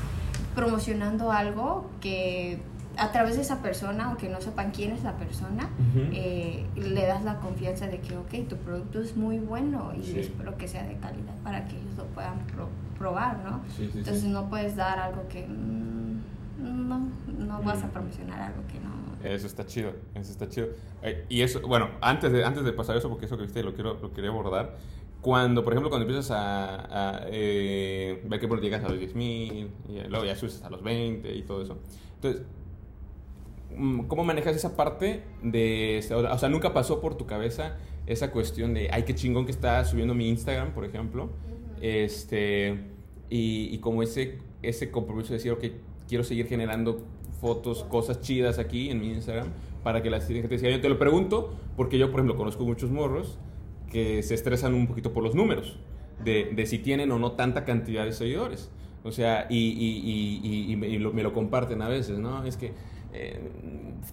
[0.56, 2.60] promocionando algo que
[2.96, 5.68] a través de esa persona, aunque no sepan quién es la persona,
[6.12, 10.20] eh, le das la confianza de que, ok, tu producto es muy bueno y Sí.
[10.20, 12.70] espero que sea de calidad para que ellos lo puedan pro-
[13.04, 13.62] probar, ¿no?
[13.68, 13.98] Sí, sí, sí.
[14.00, 16.22] Entonces no puedes dar algo que mm,
[16.88, 17.92] no, no vas a Mm.
[17.92, 18.94] promocionar algo que no.
[19.30, 20.68] Eso está chido, eso está chido.
[21.02, 23.74] Eh, y eso, bueno, antes de, antes de pasar eso, porque eso que viste lo
[23.74, 24.78] quiero, lo quería abordar,
[25.22, 29.70] cuando, por ejemplo, cuando empiezas a, a, eh, ver que por llegas a los 10.000
[29.90, 31.78] y luego ya subes hasta los 20 y todo eso.
[32.16, 32.42] Entonces,
[33.78, 38.74] mm, ¿cómo manejas esa parte de, o sea, nunca pasó por tu cabeza esa cuestión
[38.74, 41.30] de, ay, qué chingón que está subiendo mi Instagram, por ejemplo,
[41.82, 42.92] este,
[43.34, 45.64] y, y como ese, ese compromiso de decir, ok,
[46.08, 47.00] quiero seguir generando
[47.42, 49.48] fotos, cosas chidas aquí en mi Instagram
[49.84, 50.70] para que la gente siga.
[50.70, 53.40] Yo te lo pregunto porque yo, por ejemplo, conozco muchos morros
[53.92, 55.80] que se estresan un poquito por los números,
[56.24, 58.70] de, de si tienen o no tanta cantidad de seguidores.
[59.04, 62.46] O sea, y, y, y, me, lo, me lo comparten a veces, ¿no?
[62.46, 62.72] Es que
[63.14, 63.50] eh,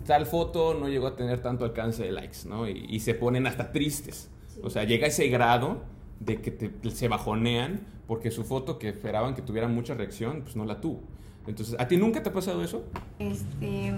[0.06, 2.66] tal foto no llegó a tener tanto alcance de likes, ¿no?
[2.66, 4.30] Y, se ponen hasta tristes.
[4.62, 5.83] O sea, llega ese grado
[6.20, 10.56] de que te- se bajonean porque su foto que esperaban que tuviera mucha reacción, pues
[10.56, 11.00] no la tuvo.
[11.46, 12.85] Entonces, ¿a ti nunca te ha pasado eso?
[13.18, 13.92] Este,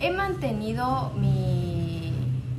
[0.00, 2.12] he mantenido mi,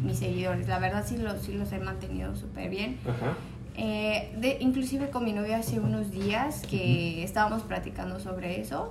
[0.04, 2.98] mis seguidores, la verdad sí los, sí los he mantenido súper bien.
[3.08, 3.36] Ajá.
[3.76, 8.90] Eh, de, inclusive con mi novia hace unos días que estábamos platicando sobre eso,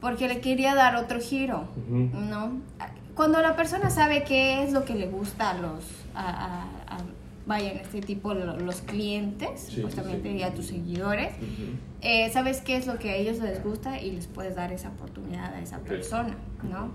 [0.00, 2.10] porque le quería dar otro giro, Ujú.
[2.16, 2.60] ¿no?
[3.14, 5.82] Cuando la persona sabe qué es lo que le gusta a los,
[6.14, 6.77] a, a-
[7.48, 10.40] a- vaya, en este tipo, lo- los clientes, Sí, justamente, sí, sí.
[10.40, 11.34] y a tus seguidores,
[12.02, 14.88] eh, sabes qué es lo que a ellos les gusta y les puedes dar esa
[14.90, 16.90] oportunidad a esa persona, ¿no?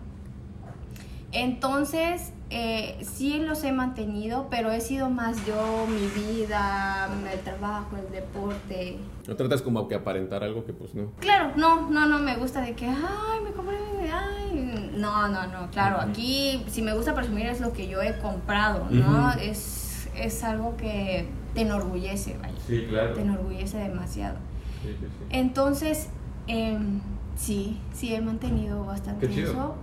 [1.31, 7.97] Entonces, eh, sí los he mantenido, pero he sido más yo, mi vida, el trabajo,
[7.97, 8.97] el deporte.
[9.27, 11.07] No tratas como que aparentar algo que pues no.
[11.19, 13.77] Claro, no, no, no me gusta de que, ay, me compré,
[14.13, 16.09] ay, no, no, no, claro, Ujú.
[16.11, 19.29] aquí si me gusta presumir es lo que yo he comprado, ¿no?
[19.29, 19.39] Ujú.
[19.39, 19.82] es,
[20.15, 23.13] es algo que te enorgullece, vaya, Sí, claro.
[23.13, 24.37] te enorgullece demasiado.
[24.81, 25.25] Sí, sí, sí.
[25.29, 26.07] Entonces,
[26.47, 26.99] em,
[27.35, 29.51] sí, sí he mantenido bastante Qué chido.
[29.51, 29.75] eso.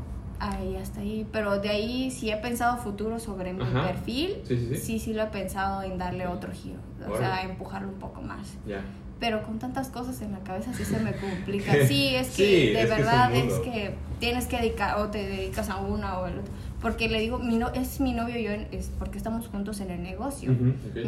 [0.42, 1.26] Ahí hasta ahí.
[1.32, 3.88] Pero de ahí sí he pensado futuro sobre mi Ajá.
[3.88, 4.36] perfil.
[4.48, 4.76] Sí, sí, sí.
[4.76, 6.78] sí, sí lo he pensado en darle otro giro.
[7.06, 7.18] O Órale.
[7.18, 8.54] sea, empujarlo un poco más.
[8.66, 8.80] Ya.
[9.18, 11.72] Pero con tantas cosas en la cabeza sí se me complica.
[11.86, 15.08] Sí, es que de es que es un verdad es, que tienes que dedicar o
[15.08, 16.52] te dedicas a una o al otro.
[16.80, 19.80] Porque le digo, mi no, es mi novio y yo, en- es porque estamos juntos
[19.80, 20.54] en el negocio.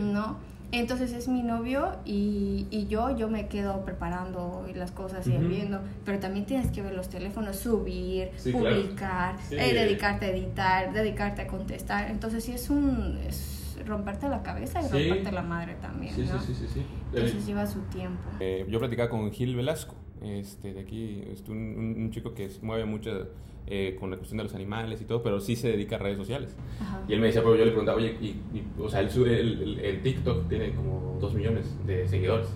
[0.00, 0.36] ¿no?
[0.70, 5.80] Entonces es mi novio y, y yo, yo me quedo preparando las cosas y viendo,
[6.06, 8.74] pero también tienes que ver los teléfonos, subir, Sí, claro.
[8.76, 9.56] publicar, Sí.
[9.58, 12.10] eh, dedicarte a editar, dedicarte a contestar.
[12.10, 14.90] Entonces sí es un es romperte la cabeza y Sí.
[15.08, 16.40] romperte la madre también, Sí, sí, ¿no?
[16.40, 16.82] sí, sí, sí.
[17.12, 18.22] Entonces lleva su tiempo.
[18.40, 21.56] Eh, yo platicaba con Gil Velasco, este, de aquí, es un,
[21.98, 23.28] un- chico que se mueve mucho
[23.66, 26.18] eh, con la cuestión de los animales y todo, pero sí se dedica a redes
[26.18, 26.54] sociales.
[26.80, 27.02] Ajá.
[27.08, 29.38] Y él me decía, pero yo le preguntaba, oye, y, y- o sea, él sube
[29.40, 32.48] el, el- el TikTok tiene como 2 millones de seguidores.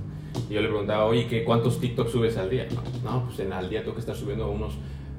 [0.50, 2.66] Y yo le preguntaba, oye, ¿qué, ¿cuántos TikToks subes al día?
[3.05, 4.74] No, pues en, al día tengo que estar subiendo unos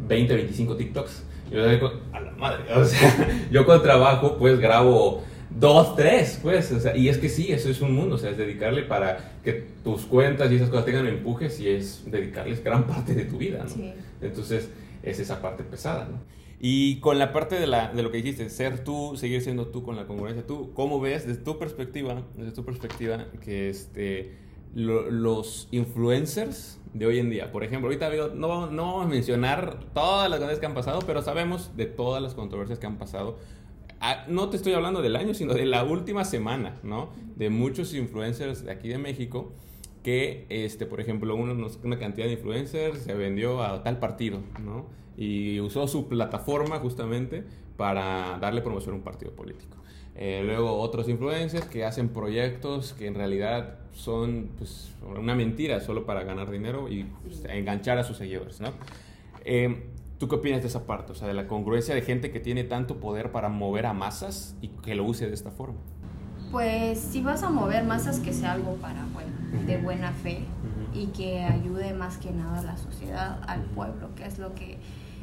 [0.07, 1.25] 20, 25 TikToks.
[1.49, 5.23] Y yo le digo, a la madre, o sea, yo con trabajo pues grabo
[5.59, 8.31] dos, tres, pues, o sea, y es que sí, eso es un mundo, o sea,
[8.31, 12.85] es dedicarle para que tus cuentas y esas cosas tengan empujes y es dedicarles gran
[12.87, 13.69] parte de tu vida, ¿no?
[13.69, 13.93] Sí.
[14.21, 14.69] Entonces,
[15.03, 16.19] es esa parte pesada, ¿no?
[16.59, 19.83] Y con la parte de, la, de lo que dijiste, ser tú, seguir siendo tú
[19.83, 24.33] con la congruencia, tú, ¿cómo ves desde tu perspectiva, desde tu perspectiva, que este,
[24.73, 29.05] lo- los influencers de hoy en día, por ejemplo, ahorita veo- no, vamos- no vamos
[29.05, 32.87] a mencionar todas las cosas que han pasado, pero sabemos de todas las controversias que
[32.87, 33.37] han pasado.
[33.99, 37.10] Ah, No te estoy hablando del año, sino de la última semana, ¿no?
[37.36, 39.51] De muchos influencers de aquí de México
[40.03, 44.86] que, este, por ejemplo, uno, una cantidad de influencers se vendió a tal partido, ¿no?
[45.17, 47.43] Y usó su plataforma justamente
[47.75, 49.77] para darle promoción a un partido político.
[50.15, 56.05] Eh, luego otros influencers que hacen proyectos que en realidad son pues, una mentira solo
[56.05, 58.69] para ganar dinero y pues, enganchar a sus seguidores, ¿no?
[59.45, 59.83] Eh,
[60.17, 61.12] ¿Tú qué opinas de esa parte?
[61.12, 64.56] O sea, de la congruencia de gente que tiene tanto poder para mover a masas
[64.62, 65.77] y que lo use de esta forma.
[66.51, 69.32] Pues si vas a mover masas, que sea algo para, bueno,
[69.67, 70.39] de buena fe
[70.93, 74.77] y que ayude más que nada a la sociedad, al pueblo, que es lo que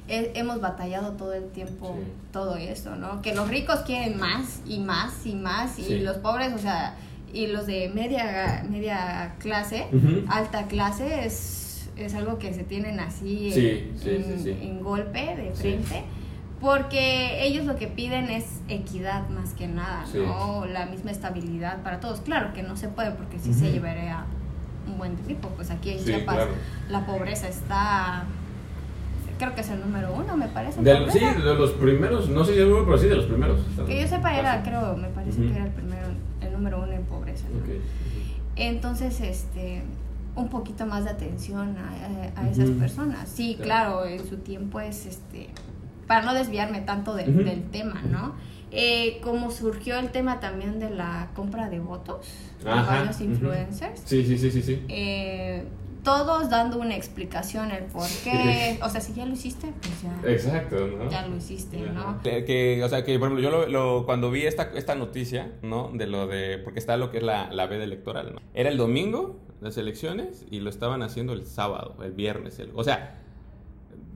[0.07, 2.07] he- hemos batallado todo el tiempo, Sí.
[2.31, 3.23] todo esto, ¿no?
[3.23, 5.99] Que los ricos quieren más y más y más y Sí.
[6.01, 6.95] los pobres, o sea,
[7.33, 9.87] y los de media, media clase,
[10.29, 11.64] alta clase, es,
[11.97, 14.51] es algo que se tienen así Sí, en, sí, sí, en- sí.
[14.63, 16.05] en golpe de frente.
[16.61, 20.05] Porque ellos lo que piden es equidad más que nada.
[20.15, 20.65] ¿no?
[20.67, 22.21] La misma estabilidad para todos.
[22.21, 24.25] Claro que no se puede porque si se llevaría
[24.87, 25.49] un buen tipo.
[25.51, 26.51] Pues aquí en Chiapas claro.
[26.89, 28.25] la pobreza está,
[29.39, 30.81] creo que es el número uno, me parece.
[30.81, 33.61] De, sí, de los primeros, no sé si es uno, pero sí de los primeros.
[33.87, 36.07] Que yo sepa era, creo, me parece que era el primero,
[36.41, 37.45] el número uno en pobreza.
[37.53, 37.61] ¿no?
[38.57, 39.83] Entonces, este,
[40.37, 43.29] un poquito más de atención a, a- a esas personas.
[43.29, 44.01] Sí, Claro.
[44.01, 45.49] claro, en su tiempo es, este,
[46.07, 48.35] para no desviarme tanto de- del tema, ¿no?
[48.77, 52.27] Eh, como surgió el tema también de la compra de votos
[52.65, 53.25] de Ajá, varios ujú.
[53.27, 54.83] influencers, Sí, sí, sí, sí, sí.
[54.89, 55.65] eh,
[56.03, 60.29] todos dando una explicación el por qué, o sea, si ya lo hiciste, pues ya,
[60.31, 61.09] Exacto, ¿no?
[61.11, 62.01] ya lo hiciste, ¿no?
[62.01, 62.21] Ajá.
[62.23, 65.53] Que, que, o sea, que por ejemplo, yo lo, lo- cuando vi esta, esta noticia,
[65.63, 65.91] ¿no?
[65.95, 68.41] De lo de, porque está lo que es la, la veda electoral, ¿no?
[68.53, 72.85] Era el domingo, las elecciones, y lo estaban haciendo el sábado, el viernes, el- o
[72.85, 73.21] sea,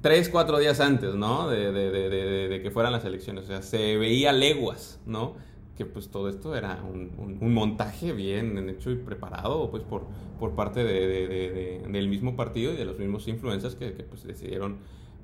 [0.02, 1.48] tres, cuatro días antes, ¿no?
[1.48, 5.34] De, de- de- de- que fueran las elecciones, o sea, se veía leguas, ¿no?
[5.76, 10.02] Que pues todo esto era un, un- un montaje bien hecho y preparado, pues por,
[10.38, 13.94] por parte de- de- de- de- del mismo partido y de los mismos influencers que,
[13.94, 14.76] que, pues decidieron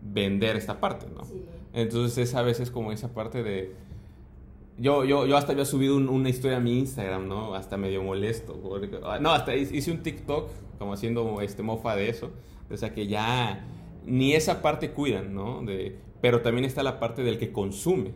[0.03, 1.23] vender esta parte, ¿no?
[1.73, 3.75] Entonces es a veces como esa parte de...
[4.77, 7.55] Yo, yo, yo hasta había subido un- una historia a mi Instagram, ¿no?
[7.55, 8.55] Hasta medio molesto.
[8.61, 12.31] porque- ah, no, hasta hice un TikTok como haciendo este mofa de eso.
[12.71, 13.65] O sea que ya
[14.05, 15.63] ni esa parte cuidan, ¿no?
[15.63, 18.13] De, pero también está la parte del que consume.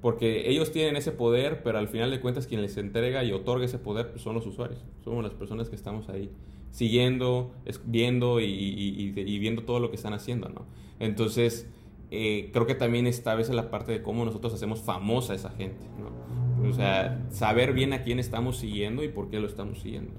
[0.00, 3.64] Porque ellos tienen ese poder, pero al final de cuentas quien les entrega y otorga
[3.64, 4.84] ese poder pues, son los usuarios.
[5.02, 6.30] Somos las personas que estamos ahí
[6.70, 7.52] siguiendo,
[7.86, 10.66] viendo y, y- y- y viendo todo lo que están haciendo, ¿no?
[11.00, 11.68] Entonces,
[12.10, 15.36] eh, creo que también está a veces la parte de cómo nosotros hacemos famosa a
[15.36, 16.68] esa gente, ¿no?
[16.68, 20.12] O sea, saber bien a quién estamos siguiendo y por qué lo estamos siguiendo.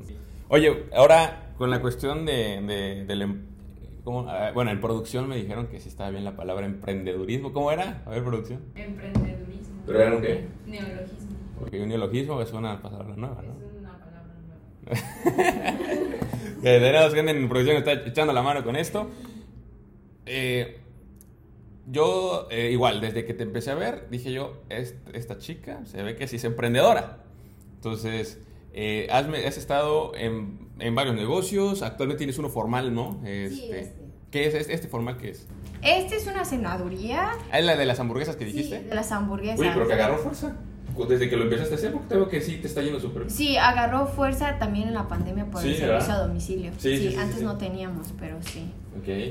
[0.50, 3.42] Oye, ahora con la cuestión de, de- del em-
[4.04, 4.30] ¿cómo?
[4.30, 7.52] Ah, bueno, en producción me dijeron que sí estaba bien la palabra emprendedurismo.
[7.52, 8.02] ¿Cómo era?
[8.06, 8.62] A ver, producción.
[8.76, 9.82] Emprendedurismo.
[9.86, 10.46] ¿Pero era un qué?
[10.68, 11.28] Neologismo.
[11.60, 13.54] Porque un neologismo es una palabra nueva, ¿no?
[13.66, 15.78] Es una palabra nueva.
[16.62, 19.10] que tenemos gente en producción que está echando la mano con esto.
[20.26, 20.80] Eh,
[21.90, 26.04] yo, eh, igual, desde que te empecé a ver, dije yo, "Est- esta chica se
[26.04, 27.24] ve que sí es emprendedora.
[27.76, 28.40] Entonces,
[28.74, 33.20] eh, has, has estado en, en varios negocios, actualmente tienes uno formal, ¿no?
[33.26, 34.08] Este, este.
[34.32, 35.18] ¿Qué es este, este formal?
[35.18, 35.48] ¿Qué es?
[35.82, 38.82] Esta es una senaduría ¿Es la de las hamburguesas que sí, dijiste?
[38.84, 39.60] de las hamburguesas.
[39.60, 40.56] Oye, pero que agarró fuerza.
[41.08, 43.30] Desde que lo empezaste a hacer, porque tengo que sí te está yendo súper bien.
[43.30, 46.22] Sí, agarró fuerza también en la pandemia por Sí, el servicio ¿verdad?
[46.24, 46.72] a domicilio.
[46.80, 47.44] Sí, Sí, sí, sí, antes sí.
[47.46, 48.64] no teníamos, pero sí.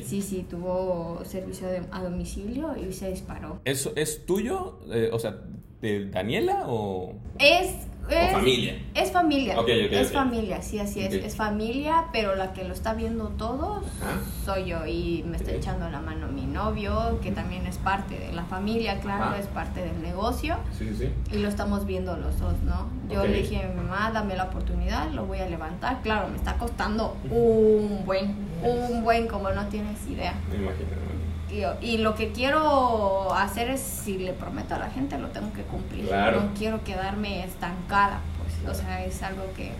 [0.04, 3.60] Sí, sí, tuvo servicio de- a domicilio y se disparó.
[3.64, 4.78] ¿Eso es tuyo?
[4.92, 5.40] Eh, o sea,
[5.80, 7.12] de Daniela o...?
[7.38, 7.70] Es,
[8.08, 8.74] es familia?
[8.94, 9.56] Es familia.
[9.90, 11.14] Es familia, sí, así es.
[11.14, 14.20] Es familia, pero la que lo está viendo todo Ajá.
[14.44, 14.86] soy yo.
[14.86, 19.00] Y me está echando la mano mi novio, que también es parte de la familia,
[19.00, 20.56] claro, es parte del negocio.
[20.76, 21.34] Sí, sí, sí.
[21.34, 22.88] Y lo estamos viendo los dos, ¿no?
[23.10, 26.00] Yo le dije a mi mamá, dame la oportunidad, lo voy a levantar.
[26.02, 30.34] Claro, me está costando un buen, un buen, como no tienes idea.
[30.50, 31.05] Me imagino.
[31.50, 35.52] Y, y lo que quiero hacer es, si le prometo a la gente, lo tengo
[35.52, 36.06] que cumplir.
[36.06, 36.40] Claro.
[36.42, 38.76] No quiero quedarme estancada, pues.
[38.76, 39.72] O sea, es algo que,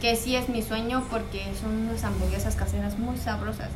[0.00, 3.70] que sí es mi sueño porque son unas hamburguesas caseras muy sabrosas.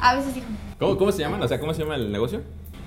[0.00, 0.46] A veces digo,
[0.78, 1.42] ¿Cómo, ¿Cómo se llaman?
[1.42, 2.42] O sea, ¿cómo se llama el negocio?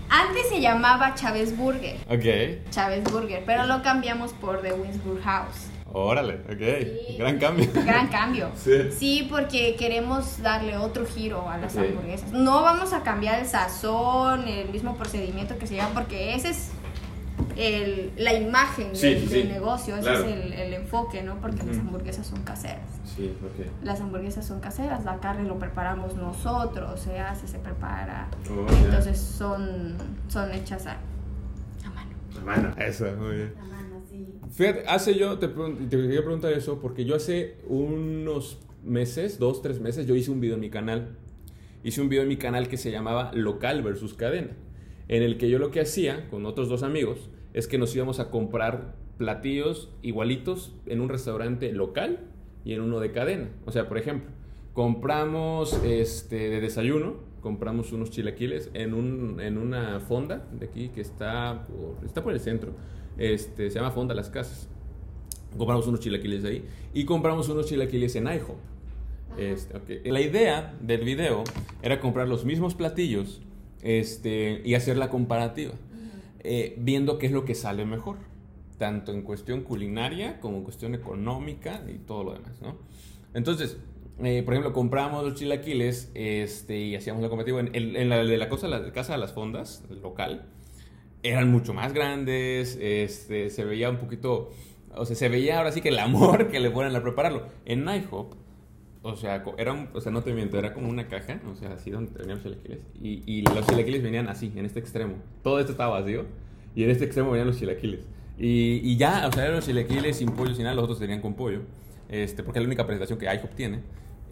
[0.09, 1.97] antes se llamaba Chávez Burger.
[2.09, 2.69] Ok.
[2.69, 5.67] Chávez Burger, pero lo cambiamos por The Winsburg House.
[6.05, 7.07] Órale, ok.
[7.07, 7.15] Sí.
[7.17, 7.67] Gran cambio.
[7.73, 8.49] Gran cambio.
[8.55, 8.91] Sí.
[8.91, 12.31] Sí, porque queremos darle otro giro a las hamburguesas.
[12.31, 16.71] No vamos a cambiar el sazón, el mismo procedimiento que se lleva, porque ese es
[17.55, 20.25] el, la imagen Sí, del, negocio, ese Claro.
[20.25, 21.35] es el, el enfoque, ¿no?
[21.39, 22.81] Porque las hamburguesas son caseras.
[23.15, 23.65] Sí, ok.
[23.83, 28.27] Las hamburguesas son caseras, la carne lo preparamos nosotros, se hace, se prepara.
[28.51, 28.71] Oh.
[28.85, 29.95] Entonces son,
[30.27, 30.97] son hechas a,
[31.85, 32.11] a mano.
[32.35, 32.73] Hermano.
[32.77, 33.53] Eso, muy bien.
[33.59, 33.86] A mano,
[34.25, 34.39] sí.
[34.51, 35.49] Fíjate, hace yo, te,
[35.89, 40.55] quería preguntar eso, porque yo hace unos meses, dos, tres meses, yo hice un video
[40.55, 41.17] en mi canal.
[41.83, 44.51] Hice un video en mi canal que se llamaba Local versus Cadena,
[45.07, 48.19] en el que yo lo que hacía con otros dos amigos es que nos íbamos
[48.19, 52.19] a comprar platillos igualitos en un restaurante local
[52.63, 53.49] y en uno de cadena.
[53.65, 54.29] O sea, por ejemplo,
[54.73, 61.01] compramos este, de desayuno, compramos unos chilaquiles en, un, en una fonda de aquí que
[61.01, 61.65] está
[62.05, 62.73] está por el centro.
[63.17, 64.67] Este, se llama Fonda Las Casas.
[65.57, 68.57] Compramos unos chilaquiles de ahí y compramos unos chilaquiles en IHOP.
[69.37, 70.01] Este.
[70.09, 71.43] La idea del video
[71.81, 73.41] era comprar los mismos platillos
[73.81, 75.73] este, y hacer la comparativa,
[76.39, 78.17] eh, viendo qué es lo que sale mejor,
[78.77, 82.77] tanto en cuestión culinaria como en cuestión económica y todo lo demás, ¿no?
[83.33, 83.77] Entonces,
[84.23, 88.23] eh, por ejemplo, compramos los chilaquiles este, y hacíamos la comparativa en, en- en la
[88.23, 90.47] de la, cosa, la casa de las fondas, local.
[91.23, 94.51] Eran mucho más grandes, este, se veía un poquito,
[94.95, 97.47] o sea, se veía ahora sí que el amor que le ponen a prepararlo.
[97.65, 98.33] En IHOP,
[99.01, 101.73] o sea, era un, o sea, no te miento, era como una caja, o sea,
[101.73, 105.15] así donde teníamos chilaquiles, y, y los chilaquiles venían así, en este extremo.
[105.43, 106.25] Todo esto estaba vacío,
[106.75, 108.01] y en este extremo venían los chilaquiles.
[108.37, 111.21] Y, y ya, o sea, eran los chilaquiles sin pollo, sin nada, los otros tenían
[111.21, 111.61] con pollo,
[112.09, 113.81] este, porque es la única presentación que IHOP tiene.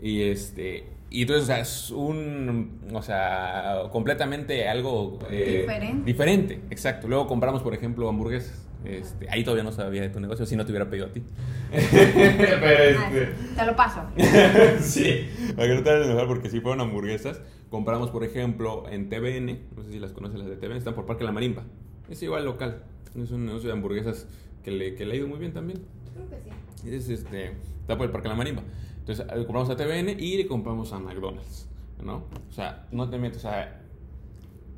[0.02, 0.84] Y este,
[1.16, 6.04] y entonces, o sea, es un, o sea, completamente algo eh, Diferente.
[6.06, 7.08] Diferente, exacto.
[7.08, 8.68] Luego compramos, por ejemplo, hamburguesas.
[8.84, 11.24] Este, ahí todavía no sabía de tu negocio, si no te hubiera pedido a ti.
[11.72, 13.28] Pero Ah, este.
[13.56, 14.02] te lo paso.
[14.82, 18.84] sí, para que no te vayas a enojar, porque si fueron hamburguesas, compramos, por ejemplo,
[18.90, 21.64] en TVN, no sé si las conoces las de TVN, están por Parque La Marimba.
[22.10, 22.84] Es igual local,
[23.18, 24.28] es un negocio de hamburguesas
[24.64, 25.80] que le, que le ha ido muy bien también.
[26.14, 26.36] Creo que
[26.84, 26.90] sí.
[26.94, 28.62] Es, este, está por el Parque La Marimba.
[29.06, 31.68] Entonces, eh, compramos a TVN y le compramos a McDonald's,
[32.04, 32.24] ¿no?
[32.50, 33.82] O sea, no te miento, o sea,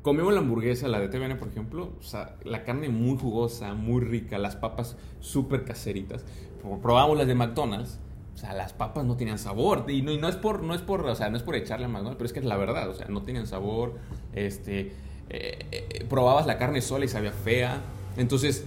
[0.02, 4.02] comimos la hamburguesa, la de TVN, por ejemplo, o sea, la carne muy jugosa, muy
[4.02, 6.24] rica, las papas súper caseritas.
[6.62, 7.98] Pro- Probamos las de McDonald's,
[8.34, 9.84] o sea, las papas no tenían sabor.
[9.88, 11.86] Y no, y no es por, no es por, o sea, no es por echarle
[11.86, 13.94] a McDonald's, pero es que es la verdad, o sea, no tenían sabor.
[14.34, 14.92] Este,
[15.30, 17.80] eh, eh, probabas la carne sola y sabía fea.
[18.16, 18.64] Entonces,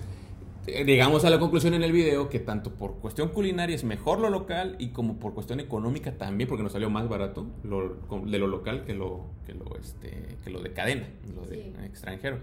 [0.68, 4.30] llegamos a la conclusión en el video que tanto por cuestión culinaria es mejor lo
[4.30, 8.48] local y como por cuestión económica también, porque nos salió más barato lo, de lo
[8.48, 11.74] local que lo, que lo, este, que lo de cadena, lo de Sí.
[11.86, 12.38] extranjero.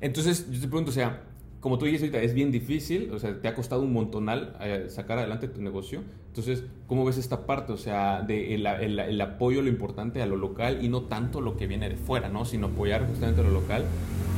[0.00, 1.22] Entonces, yo te pregunto, o sea,
[1.60, 4.86] como tú dices ahorita, es bien difícil, o sea, te ha costado un montonal eh,
[4.88, 6.02] sacar adelante tu negocio.
[6.28, 7.72] Entonces, ¿cómo ves esta parte?
[7.72, 11.40] O sea, de el, el- el apoyo, lo importante a lo local y no tanto
[11.40, 12.44] lo que viene de fuera, ¿no?
[12.44, 13.84] Sino apoyar justamente lo local.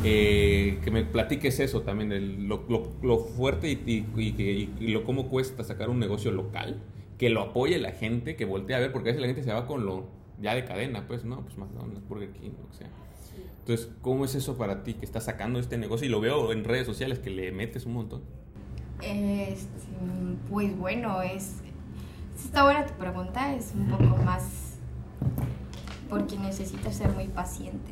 [0.05, 4.89] Eh, que me platiques eso también, el- lo, lo- lo fuerte y, y- y y
[4.89, 6.81] lo cómo cuesta sacar un negocio local,
[7.19, 9.53] que lo apoye la gente, que voltee a ver, porque a veces la gente se
[9.53, 10.07] va con lo
[10.41, 12.91] ya de cadena, pues, no, pues McDonald's, Burger King, que sea.
[13.69, 16.07] Entonces, ¿cómo es eso para ti que estás sacando este negocio?
[16.07, 18.23] Y lo veo en redes sociales que le metes un montón.
[19.03, 19.69] Este,
[20.49, 21.57] pues bueno, es.
[22.35, 24.79] Está buena tu pregunta, es un poco más.
[26.09, 27.91] Porque necesitas ser muy paciente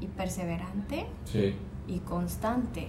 [0.00, 1.56] y perseverante Sí,
[1.88, 2.86] y constante.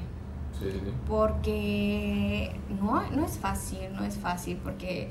[0.59, 0.79] sí, sí.
[1.07, 5.09] Porque no, no es fácil, no es fácil, porque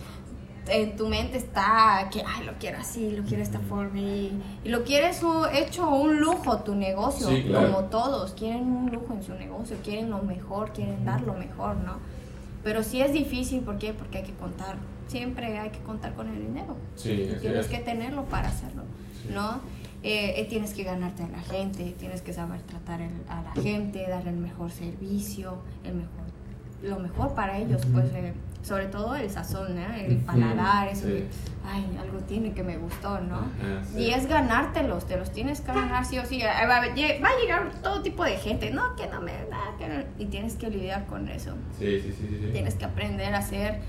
[0.69, 4.33] en tu mente está que, ay, lo quiero así, lo quiero de esta forma, y,
[4.65, 5.21] y lo quieres
[5.53, 7.73] hecho un lujo tu negocio, Sí, claro.
[7.73, 11.77] como todos, quieren un lujo en su negocio, quieren lo mejor, quieren dar lo mejor,
[11.77, 11.99] ¿no?
[12.63, 13.93] Pero sí es difícil, ¿por qué?
[13.93, 14.77] Porque hay que contar,
[15.09, 16.77] siempre hay que contar con el dinero.
[16.97, 17.67] Sí, tienes es.
[17.67, 18.83] que tenerlo para hacerlo,
[19.23, 19.29] Sí.
[19.35, 19.61] ¿no?
[20.03, 23.53] Eh, eh, tienes que ganarte a la gente, tienes que saber tratar el- a la
[23.63, 26.11] gente, darle el mejor servicio, el mejor,
[26.83, 29.95] lo mejor para ellos, pues eh, sobre todo el sazón, ¿no?
[29.95, 31.25] el paladar, eso sí.
[31.67, 33.37] ay, algo tiene que me gustó, ¿no?
[33.37, 33.99] Ajá, sí.
[34.05, 36.41] Y es ganártelos, te los tienes que ganar sí o sí.
[36.41, 36.95] Eh, Va, a
[37.41, 40.71] llegar todo tipo de gente, no, que no me da, que no- y tienes que
[40.71, 41.53] lidiar con eso.
[41.79, 42.49] Sí, sí, sí, sí, sí.
[42.53, 43.81] Tienes que aprender a ser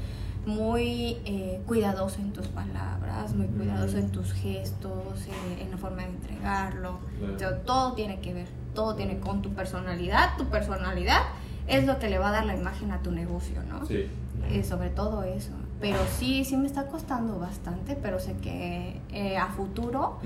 [0.46, 6.04] muy eh, cuidadoso en tus palabras, muy cuidadoso en tus gestos, eh, en la forma
[6.04, 7.00] de entregarlo.
[7.18, 7.36] Claro.
[7.36, 10.38] O sea, todo tiene que ver, todo tiene con tu personalidad.
[10.38, 11.22] Tu personalidad
[11.68, 13.86] es lo que le va a dar la imagen a tu negocio, ¿no?
[13.86, 14.08] Sí.
[14.52, 15.52] Eh, sobre todo eso.
[15.82, 20.18] Pero sí, sí me está costando bastante, pero sé que eh, a futuro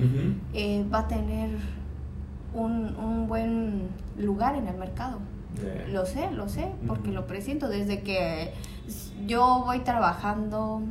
[0.53, 1.49] eh, va a tener
[2.53, 5.19] un, un buen lugar en el mercado.
[5.61, 5.87] Yeah.
[5.89, 8.53] Lo sé, lo sé, porque lo presiento desde que
[9.25, 10.81] yo voy trabajando.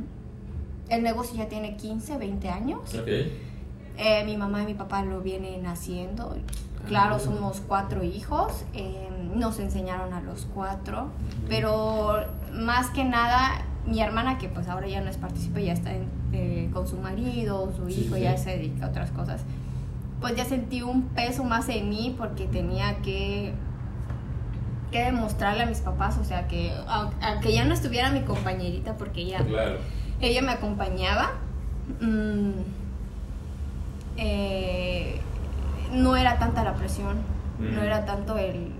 [0.89, 2.79] El negocio ya tiene 15, 20 años.
[4.25, 6.35] Mi mamá y mi papá lo vienen haciendo.
[6.87, 7.19] Claro, Ah.
[7.19, 8.63] somos cuatro hijos.
[8.73, 11.07] eh, nos enseñaron a los cuatro.
[11.47, 15.91] Pero más que nada, mi hermana, que pues ahora ya no es partícipe, ya está
[15.93, 18.21] en- eh, con su marido, su hijo, sí.
[18.21, 19.41] ya se dedica a otras cosas.
[20.21, 23.53] Pues ya sentí un peso más en mí porque tenía que
[24.91, 28.95] que demostrarle a mis papás, o sea, que au- aunque ya no estuviera mi compañerita
[28.97, 29.77] porque ella Claro.
[30.19, 31.33] ella me acompañaba.
[32.01, 32.49] mm,
[34.17, 35.19] eh,
[35.93, 37.17] no era tanta la presión,
[37.59, 38.71] no era tanto el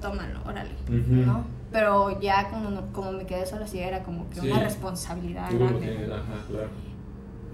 [0.00, 0.70] tómalo, órale.
[0.88, 1.44] ¿no?
[1.72, 4.50] Pero ya como, no- como me quedé sola, sí era como que Sí.
[4.50, 6.08] una responsabilidad grande.
[6.12, 6.68] ajá, claro.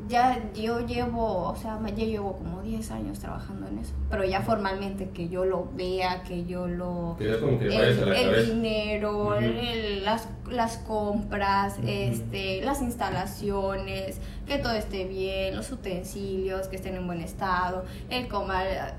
[0.08, 4.40] Ya yo llevo, o sea, ya llevo como 10 años trabajando en eso, pero ya
[4.40, 8.18] formalmente que yo lo vea, que yo lo Que como que vayas a el, la
[8.38, 16.68] el dinero, el- las, las compras, este, las instalaciones, que todo esté bien, los utensilios
[16.68, 18.94] que estén en buen estado, el comer,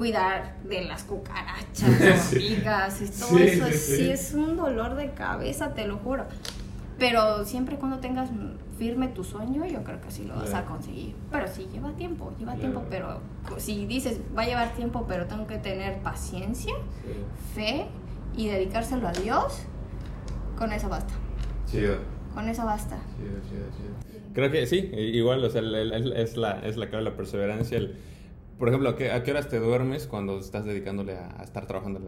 [0.00, 1.90] cuidar de las cucarachas,
[2.30, 2.36] Sí.
[2.36, 4.10] hormigas, y todo Sí, eso sí, sí, sí.
[4.10, 6.24] es un dolor de cabeza, te lo juro.
[6.98, 8.30] Pero siempre cuando tengas
[8.78, 11.14] firme tu sueño, yo creo que sí lo vas a conseguir.
[11.30, 13.20] Pero sí, lleva tiempo, lleva tiempo, pero
[13.58, 16.72] si dices, va a llevar tiempo, pero tengo que tener paciencia,
[17.54, 17.84] fe
[18.34, 19.64] y dedicárselo a Dios,
[20.56, 21.12] con eso basta.
[21.70, 21.96] Chido.
[22.34, 22.96] Con eso basta.
[23.18, 24.22] Chido, chido, chido.
[24.32, 27.76] Creo que sí, igual, o sea, el- el- es la, es la clave, la perseverancia.
[27.76, 27.98] El,
[28.60, 31.66] por ejemplo, ¿a qué, a qué horas te duermes cuando estás dedicándole a, a estar
[31.66, 32.00] trabajando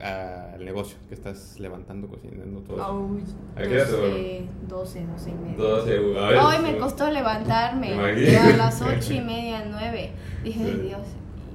[0.00, 0.96] al negocio?
[1.08, 2.94] Que estás levantando, cocinando, todo eso.
[2.94, 3.22] Uy,
[3.56, 5.56] ¿A qué hora te 12, 12, 12 y media.
[5.58, 7.92] 12, a ver, Hoy me costó levantarme
[8.38, 10.12] a las ocho y media, nueve.
[10.42, 10.70] Dije, Sí.
[10.72, 11.02] "Ay, Dios.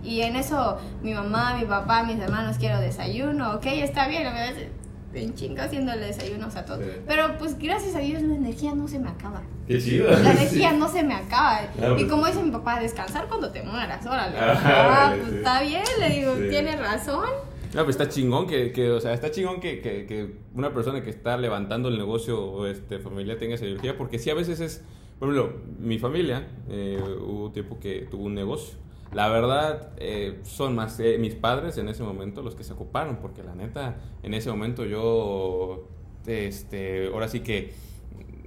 [0.04, 3.54] Y en eso, mi mamá, mi papá, mis hermanos, quiero desayuno.
[3.56, 4.68] Ok, está bien, a veces
[5.14, 6.80] en chinga haciendo el desayuno a todos.
[6.84, 6.92] Sí.
[7.08, 9.42] Pero pues gracias a Dios la energía no se me acaba.
[9.68, 10.10] Qué chido.
[10.10, 11.62] La energía no se me acaba.
[11.76, 12.12] Claro, y pues.
[12.12, 14.36] como dice mi papá, descansar cuando te mueras, órale.
[14.38, 15.38] Ah, Ah, pues sí.
[15.38, 16.44] está bien, le digo, Sí.
[16.50, 17.26] tienes razón.
[17.74, 21.04] No, pues está chingón que, que, o sea, está chingón que, que, que una persona
[21.04, 24.60] que está levantando el negocio o este, familia tenga esa energía, porque sí a veces
[24.60, 24.84] es,
[25.20, 28.76] por ejemplo, mi familia, eh, hubo tiempo que tuvo un negocio.
[29.14, 33.18] La verdad, eh, son más eh, mis padres en ese momento los que se ocuparon,
[33.18, 35.88] porque la neta, en ese momento yo,
[36.26, 37.74] este, ahora sí que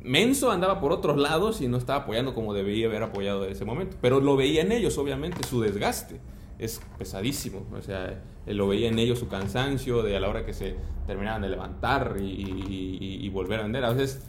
[0.03, 3.65] menso andaba por otros lados y no estaba apoyando como debía haber apoyado en ese
[3.65, 3.97] momento.
[4.01, 6.21] Pero lo veía en ellos, obviamente, su desgaste
[6.59, 7.67] es pesadísimo.
[7.77, 10.77] O sea, eh, lo veía en ellos su cansancio de a la hora que se
[11.07, 13.85] terminaban de levantar y, y- y- y volver a vender.
[13.85, 14.23] A veces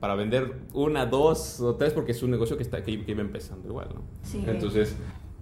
[0.00, 3.22] para vender una, dos o tres porque es un negocio que, está, que, que iba
[3.22, 4.02] empezando igual, ¿no?
[4.22, 4.44] Sí.
[4.46, 4.94] Entonces,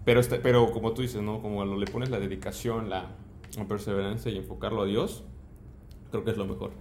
[0.05, 1.41] pero, está- pero como tú dices, ¿no?
[1.43, 3.07] Como lo- le pones la dedicación, la,
[3.57, 5.25] la perseverancia y enfocarlo a Dios,
[6.11, 6.73] creo que es lo mejor.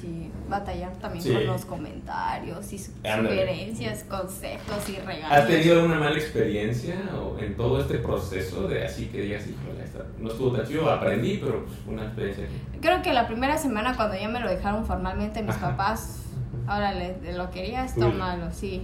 [0.00, 1.32] Sí, batallar también Sí.
[1.32, 5.30] con los comentarios y sugerencias, consejos y regalos.
[5.38, 9.84] ¿Has tenido alguna mala experiencia o en todo este proceso de así que digas, híjole,
[10.18, 12.46] no estuvo tan chido, aprendí, pero pues, una experiencia.
[12.80, 15.70] Creo que la primera semana cuando ya me lo dejaron formalmente mis Ajá.
[15.76, 16.22] papás,
[16.66, 17.94] órale, ¿de lo querías?
[17.94, 18.82] Tómalo, sí.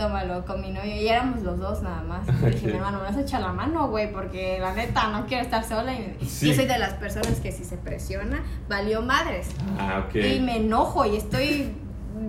[0.00, 0.94] Tómalo con mi novio.
[0.96, 2.26] Y éramos los dos nada más.
[2.42, 2.66] Y dije, Sí.
[2.68, 5.62] mi hermano, me vas a echar la mano, güey, porque la neta no quiero estar
[5.62, 5.92] sola.
[5.92, 6.48] Y Sí.
[6.48, 9.48] Yo soy de las personas que si se presiona, valió madres.
[9.78, 10.14] Ah, ok.
[10.16, 11.74] Y me enojo y estoy.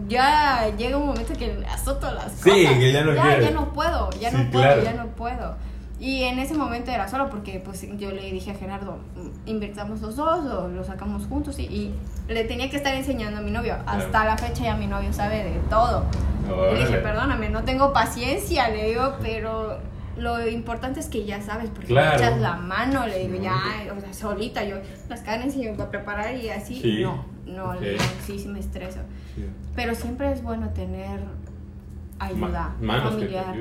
[0.07, 2.77] Ya llega un momento que azoto las Sí, cosas.
[2.77, 4.83] que ya no ya, ya no puedo, ya Sí, no puedo, claro.
[4.83, 5.55] ya no puedo.
[6.01, 10.01] Y en ese momento era solo porque pues yo le dije a Gerardo, "Mm, invirtamos
[10.01, 11.93] los dos o lo sacamos juntos y, y
[12.27, 13.75] le tenía que estar enseñando a mi novio.
[13.85, 16.05] Hasta la fecha ya mi novio sabe de todo.
[16.73, 19.77] Le dije, perdóname, no tengo paciencia, le digo, pero
[20.17, 22.17] lo importante es que ya sabes, porque Claro.
[22.17, 23.55] echas la mano, le digo, ya,
[23.95, 24.77] o sea, solita, yo
[25.07, 27.03] las carnes y yo voy a preparar y así, Sí.
[27.03, 27.73] no, no,
[28.25, 28.99] sí, sí me estreso.
[29.35, 29.45] Sí.
[29.75, 31.21] Pero siempre es bueno tener
[32.25, 33.55] ayuda Ma- que familiar.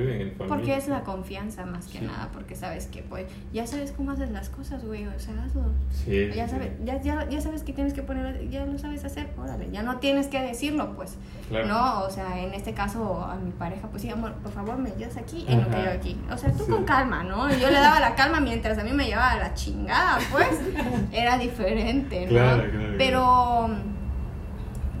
[0.47, 2.05] Porque es la confianza más que Sí.
[2.05, 5.63] nada, porque sabes que pues ya sabes cómo haces las cosas, güey, o sea, hazlo.
[5.91, 6.83] Sí, Ya sabes, sí.
[6.85, 9.97] ya, ya, ya sabes que tienes que poner, ya lo sabes hacer, órale, ya no
[9.97, 11.17] tienes que decirlo, pues.
[11.49, 11.67] Claro.
[11.67, 14.89] No, o sea, en este caso a mi pareja, pues sí, amor, por favor, me
[14.91, 15.85] ayudas aquí en lo que Ajá.
[15.85, 16.19] yo aquí.
[16.31, 17.49] O sea, tú con calma, ¿no?
[17.49, 20.47] Yo le daba la calma mientras a mí me llevaba la chingada, pues.
[21.11, 22.29] Era diferente, ¿no?
[22.29, 23.69] Claro, claro, Pero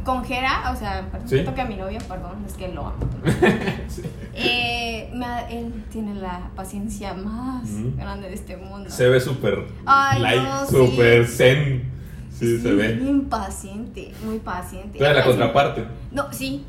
[0.03, 1.43] con Jera, o sea, perdón, Sí.
[1.43, 2.97] toque a mi novio, perdón, es que lo amo.
[3.87, 4.01] Sí.
[4.33, 5.25] Eh, me
[5.59, 7.63] él tiene la paciencia más
[7.97, 8.89] grande de este mundo.
[8.89, 10.75] Se ve súper light, no, sí.
[10.75, 11.91] súper zen.
[12.31, 12.93] Sí, se ve.
[12.93, 14.97] Bien paciente, muy paciente.
[14.97, 15.85] Tú eres la contraparte.
[16.11, 16.63] No, sí.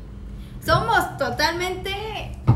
[0.63, 1.91] Somos totalmente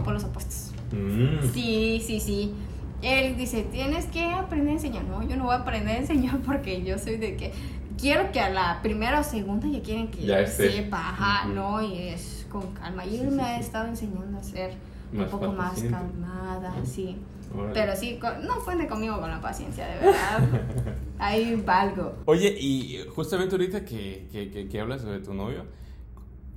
[0.04, 0.72] por los opuestos.
[0.92, 1.48] Mm.
[1.54, 2.54] Sí, sí, sí.
[3.02, 5.04] Él dice, tienes que aprender a enseñar.
[5.06, 7.54] No, yo no voy a aprender a enseñar porque yo soy de que
[7.98, 12.10] quiero que a la primera o segunda ya quieren que Ya sepa, ajá, no, y
[12.10, 13.06] es con calma.
[13.06, 14.74] Y Sí, él sí, me ha estado enseñando a ser
[15.14, 17.18] un poco más calmada, sí.
[17.56, 17.74] Órale.
[17.74, 20.62] Pero sí, no cuente conmigo con la paciencia, de verdad.
[21.20, 22.16] Ahí valgo.
[22.26, 25.66] Oye, y justamente ahorita que, que, que, que hablas sobre tu novio,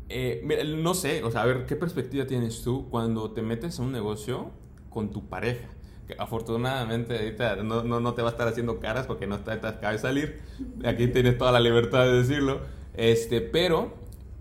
[0.09, 3.79] eh, mira, no sé, o sea, a ver, ¿qué perspectiva tienes tú cuando te metes
[3.79, 4.51] a un negocio
[4.91, 5.69] con tu pareja?
[6.11, 9.61] Que afortunadamente ahorita no, no, no te va a estar haciendo caras porque no está,
[9.61, 10.41] te acaba de salir.
[10.85, 12.61] Aquí tienes toda la libertad de decirlo.
[12.95, 13.95] Este, pero,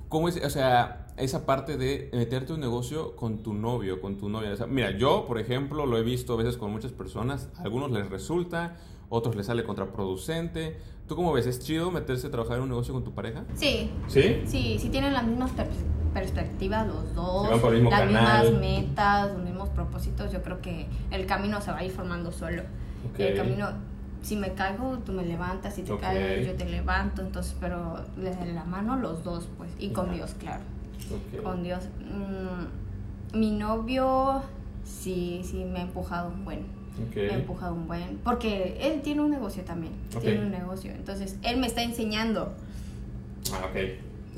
[0.09, 0.43] ¿cómo es?
[0.43, 4.51] O sea, esa parte de meterte un negocio con tu novio, con tu novia.
[4.51, 7.49] O sea, mira, yo, por ejemplo, lo he visto a veces con muchas personas.
[7.57, 8.78] A algunos les resulta,
[9.09, 10.78] otros les sale contraproducente.
[11.07, 11.45] ¿Tú cómo ves?
[11.45, 13.43] ¿Es chido meterse a trabajar en un negocio con tu pareja?
[13.55, 14.41] Sí, ¿Sí?
[14.45, 15.67] Sí, sí tienen las mismas per-
[16.13, 18.43] perspectivas los dos, Se van por el mismo las canal.
[18.51, 20.32] mismas metas, los mismos propósitos.
[20.32, 22.63] Yo creo que el camino se va a ir formando solo.
[23.17, 23.70] El camino,
[24.22, 26.01] si me caigo, tú me levantas, si te Ok.
[26.01, 27.22] caes, yo te levanto.
[27.22, 30.13] Entonces, pero de la mano los dos, pues, y con.
[30.13, 30.63] Dios, claro.
[31.43, 31.88] Con Dios.
[32.03, 34.41] Mm, mi novio,
[34.84, 36.80] sí, sí, me ha empujado un buen.
[37.15, 38.17] Me ha empujado un buen.
[38.26, 39.93] Porque él tiene un negocio también.
[40.20, 40.91] Tiene un negocio.
[40.91, 42.53] Entonces, él me está enseñando.
[43.53, 43.78] Ah, ok.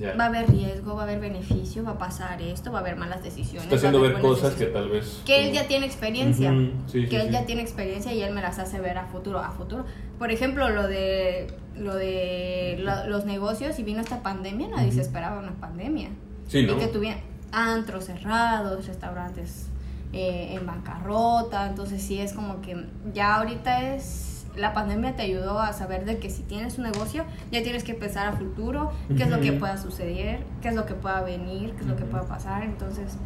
[0.02, 0.16] Ya.
[0.16, 2.96] Va a haber riesgo, va a haber beneficio, va a pasar esto, va a haber
[2.96, 3.64] malas decisiones.
[3.66, 5.22] Está haciendo ver cosas que tal vez...
[5.26, 6.52] Que él ya tiene experiencia.
[6.88, 7.34] Sí, que sí, él sí.
[7.34, 9.86] ya tiene experiencia y él me las hace ver a futuro, a futuro.
[10.18, 11.48] Por ejemplo, lo de
[11.78, 16.10] lo de lo- los negocios y vino esta pandemia, nadie se esperaba una pandemia.
[16.48, 16.74] Sí, ¿no?
[16.74, 17.20] Y que tuvieran
[17.52, 19.68] antros cerrados, restaurantes
[20.14, 25.60] eh, en bancarrota, entonces sí es como que ya ahorita es la pandemia te ayudó
[25.60, 29.24] a saber de que si tienes un negocio ya tienes que pensar a futuro, qué
[29.24, 32.06] es lo que pueda suceder, qué es lo que pueda venir, qué es lo que
[32.06, 33.18] pueda pasar, entonces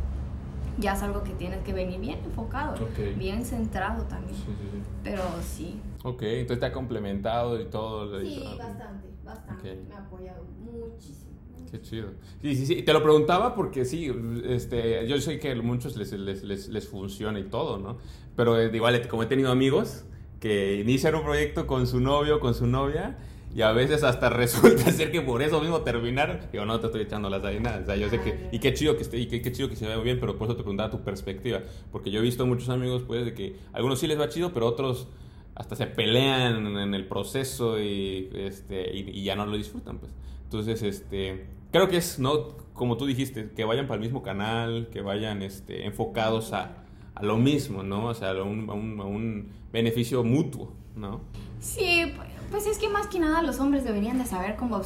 [0.77, 3.17] ya es algo que tienes que venir bien enfocado, Ok.
[3.17, 4.35] bien centrado también.
[4.35, 4.81] Sí, sí, sí.
[5.03, 5.79] Pero sí.
[6.03, 8.21] Ok, entonces te ha complementado y todo.
[8.21, 8.57] y Sí, todo.
[8.57, 9.71] bastante, bastante.
[9.71, 9.77] Ok.
[9.89, 11.31] Me ha apoyado muchísimo.
[11.71, 12.09] Qué chido.
[12.41, 12.83] Sí, sí, sí.
[12.83, 14.11] Te lo preguntaba porque sí,
[14.45, 17.97] este, yo sé que a muchos les, les, les, les funciona y todo, ¿no?
[18.35, 20.03] Pero eh, igual, como he tenido amigos
[20.39, 23.17] que inician un proyecto con su novio, con su novia,
[23.55, 26.39] y a veces hasta resulta ser que por eso mismo terminaron.
[26.51, 27.79] Digo, no te estoy echando las nada.
[27.81, 28.49] O sea, yo sé que.
[28.51, 30.55] Y qué chido que esté, y qué, chido que se vea bien, pero por eso
[30.57, 31.61] te preguntaba tu perspectiva.
[31.91, 34.67] Porque yo he visto muchos amigos, pues, de que algunos sí les va chido, pero
[34.67, 35.07] otros
[35.55, 40.11] hasta se pelean en el proceso y, este, y ya no lo disfrutan, pues.
[40.43, 42.55] Entonces, este, creo que es, ¿no?
[42.73, 46.84] Como tú dijiste, que vayan para el mismo canal, que vayan este, enfocados a,
[47.15, 48.05] a lo mismo, ¿no?
[48.07, 51.21] O sea, a un, a un, a un beneficio mutuo, ¿no?
[51.59, 54.81] Sí, pu- pues es que más que nada los hombres deberían de saber cómo,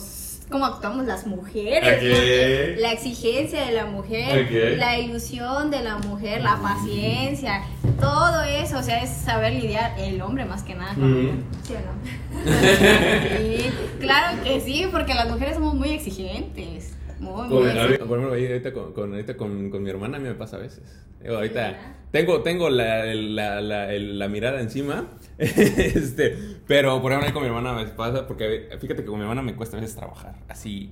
[0.50, 1.80] cómo actuamos las mujeres.
[1.84, 1.90] Ok.
[2.00, 7.64] porque La exigencia de la mujer, la ilusión de la mujer, la paciencia,
[8.00, 11.32] todo eso, o sea, es saber lidiar el hombre más que nada con Ujú.
[11.64, 12.50] ¿Sí o no?
[13.38, 13.70] sí,
[14.00, 16.94] claro que sí, porque las mujeres somos muy exigentes.
[17.20, 20.36] Muy, Con, por ejemplo, ahorita, con, con- ahorita con, con mi hermana a mí me
[20.36, 20.82] pasa a veces.
[21.22, 25.06] Digo, ahorita tengo, tengo la, la, la, mirada encima,
[25.38, 29.24] este, pero por ejemplo ahí con mi hermana me pasa, porque fíjate que con mi
[29.24, 30.92] hermana me cuesta a veces trabajar, así,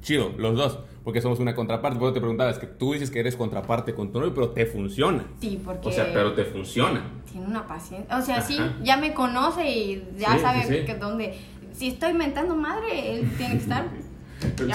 [0.00, 1.98] chido, los dos, porque somos una contraparte.
[1.98, 4.50] Por eso te preguntaba, es que tú dices que eres contraparte con tu novio, pero
[4.50, 5.24] te funciona.
[5.40, 7.02] Sí, porque O sea, pero te funciona.
[7.30, 8.16] tiene una paciencia.
[8.16, 10.84] O sea, sí, ya me conoce y ya Sí, sabe sí, sí.
[10.86, 11.34] que dónde.
[11.72, 13.86] Si estoy mentando madre, él tiene que estar.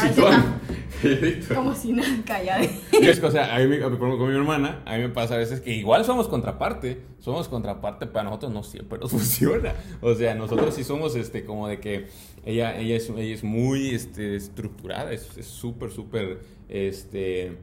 [1.55, 2.63] como si nada callado.
[3.01, 5.37] Y es que, o sea, a mí, con mi hermana, a mí me pasa a
[5.37, 9.73] veces que igual somos contraparte, somos contraparte, para nosotros no siempre nos funciona.
[10.01, 12.07] O sea, nosotros sí somos, este, como de que
[12.45, 16.39] ella, ella, es, ella es muy, este, estructurada, es es súper, súper,
[16.69, 17.57] este,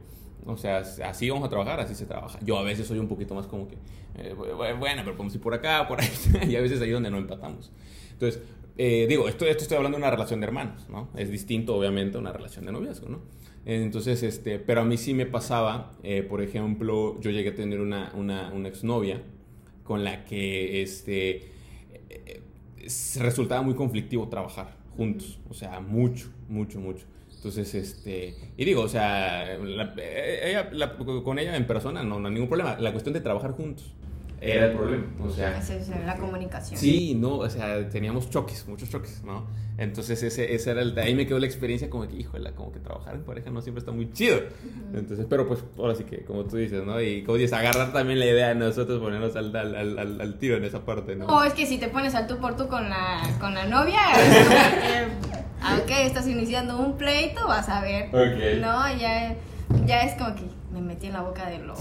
[0.45, 2.37] o sea, así vamos a trabajar, así se trabaja.
[2.43, 3.75] Yo a veces soy un poquito más como que,
[4.15, 6.09] eh, bu- bueno, pero podemos ir por acá, por ahí,
[6.49, 7.71] y a veces ahí donde no empatamos.
[8.11, 8.41] Entonces,
[8.77, 11.09] eh, digo, esto, esto estoy hablando de una relación de hermanos, ¿no?
[11.15, 13.21] Es distinto, obviamente, a una relación de noviazgo, ¿no?
[13.65, 17.79] Entonces, este, pero a mí sí me pasaba, eh, por ejemplo, yo llegué a tener
[17.79, 19.21] una, una, una exnovia
[19.83, 21.51] con la que, este,
[22.09, 22.41] eh,
[23.19, 27.05] resultaba muy conflictivo trabajar juntos, o sea, mucho, mucho, mucho.
[27.35, 32.19] Entonces, este, y digo, o sea, la- eh, ella, la- con ella en persona no,
[32.19, 32.77] no hay ningún problema.
[32.79, 33.93] La cuestión de trabajar juntos
[34.43, 36.77] era el problema, o sea, es la comunicación.
[36.77, 39.47] Sí, no, o sea, teníamos choques, muchos choques, ¿no?
[39.77, 42.79] Entonces ese, ese era el, ahí me quedó la experiencia como que, híjole, como que
[42.79, 44.39] trabajar en pareja no siempre está muy chido.
[44.93, 47.01] Entonces, pero pues ahora sí que, como tú dices, ¿no?
[47.01, 50.65] Y como dices, agarrar también la idea de nosotros ponernos al, al, al, tiro en
[50.65, 51.25] esa parte, ¿no?
[51.27, 54.01] O es que si te pones al tú por tú con la, con la novia,
[55.61, 58.07] aunque estás iniciando un pleito, vas a ver.
[58.07, 58.61] Ok.
[58.61, 59.35] No, ya,
[59.85, 61.75] ya es como que me metí en la boca de lo.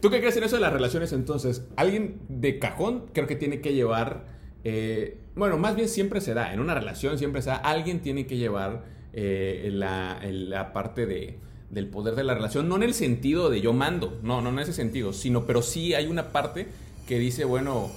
[0.00, 1.64] ¿Tú qué crees en eso de las relaciones entonces?
[1.76, 4.26] Alguien de cajón creo que tiene que llevar,
[4.64, 8.26] eh, bueno, más bien siempre se da, en una relación siempre se da, alguien tiene
[8.26, 11.38] que llevar eh, la, la parte de,
[11.70, 14.60] del poder de la relación, no en el sentido de yo mando, no, no en
[14.60, 16.68] ese sentido, sino, pero sí hay una parte
[17.08, 17.90] que dice, bueno,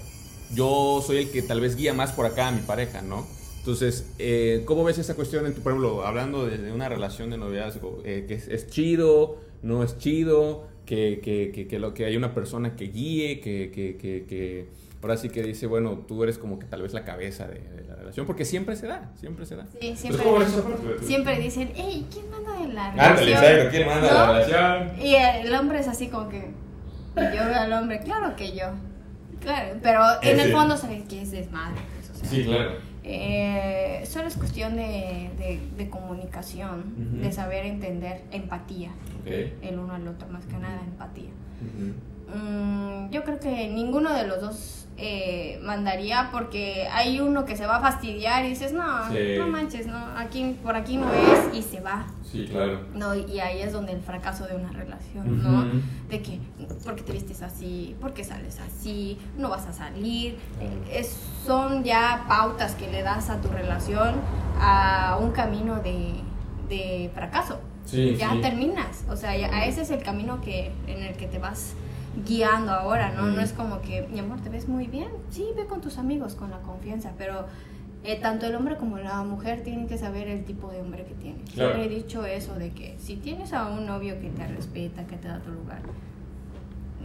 [0.55, 3.27] yo soy el que tal vez guía más por acá a mi pareja, ¿no?
[3.59, 7.29] Entonces, eh, ¿cómo ves esa cuestión, en tu, por ejemplo, hablando de, de una relación
[7.29, 8.01] de noviazgo?
[8.03, 12.15] eh, que es, es chido, no es chido, que, que, que, que lo, que hay
[12.17, 14.67] una persona que guíe, que, que, que, que
[15.01, 17.83] ahora sí que dice, bueno, tú eres como que tal vez la cabeza de, de
[17.87, 19.65] la relación, porque siempre se da, siempre se da.
[19.67, 21.05] Sí, Entonces, siempre, ¿cómo ves esa parte?
[21.05, 23.43] siempre dicen, hey, ¿quién manda en la Ándale, relación?
[23.51, 24.13] exacto, ¿quién manda ¿No?
[24.13, 25.05] la relación?
[25.05, 26.51] Y el hombre es así como que.
[27.15, 28.65] Yo veo al hombre, claro que yo.
[29.39, 30.43] Claro, pero en Sí.
[30.45, 31.79] el fondo sabes que es desmadre.
[31.95, 32.71] pues, o sea, Sí, claro.
[33.03, 38.91] Eh, solo es cuestión de, de- de comunicación, de saber entender, empatía.
[39.61, 41.29] El uno al otro, más que nada, empatía.
[42.33, 47.65] Mm, yo creo que ninguno de los dos eh, mandaría porque hay uno que se
[47.65, 49.35] va a fastidiar y dices, no, Sí.
[49.37, 52.05] no manches, no, aquí, por aquí no es y se va.
[52.23, 52.79] Sí, claro.
[52.95, 55.59] No, y ahí es donde el fracaso de una relación, ¿no?
[55.59, 55.81] Ujú.
[56.09, 56.39] De que,
[56.85, 57.95] ¿por qué te vistes así?
[57.99, 59.17] ¿Por qué sales así?
[59.37, 60.37] ¿No vas a salir?
[60.89, 64.15] Es- son ya pautas que le das a tu relación
[64.59, 66.13] a un camino de,
[66.69, 67.59] de fracaso.
[67.85, 68.39] Sí, ya sí.
[68.41, 71.73] terminas, o sea, ya, a ese es el camino que en el que te vas
[72.25, 73.23] guiando ahora, ¿no?
[73.23, 73.35] Mm.
[73.35, 75.09] No es como que, mi amor, ¿te ves muy bien?
[75.29, 77.45] Sí, ve con tus amigos, con la confianza, pero
[78.03, 81.13] eh, tanto el hombre como la mujer tienen que saber el tipo de hombre que
[81.15, 81.41] tienen.
[81.45, 81.73] Claro.
[81.73, 85.15] Siempre he dicho eso de que si tienes a un novio que te respeta, que
[85.17, 85.81] te da tu lugar,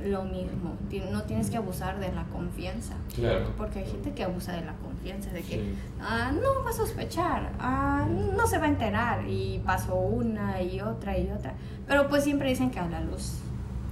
[0.04, 0.76] lo mismo,
[1.10, 2.94] no tienes que abusar de la confianza.
[3.14, 3.52] Claro.
[3.56, 5.74] Porque hay gente que abusa de la confianza, de que Sí.
[6.00, 8.06] ah, no va a sospechar, ah,
[8.36, 11.54] no se va a enterar, y pasó una y otra y otra.
[11.88, 13.38] Pero pues siempre dicen que a la luz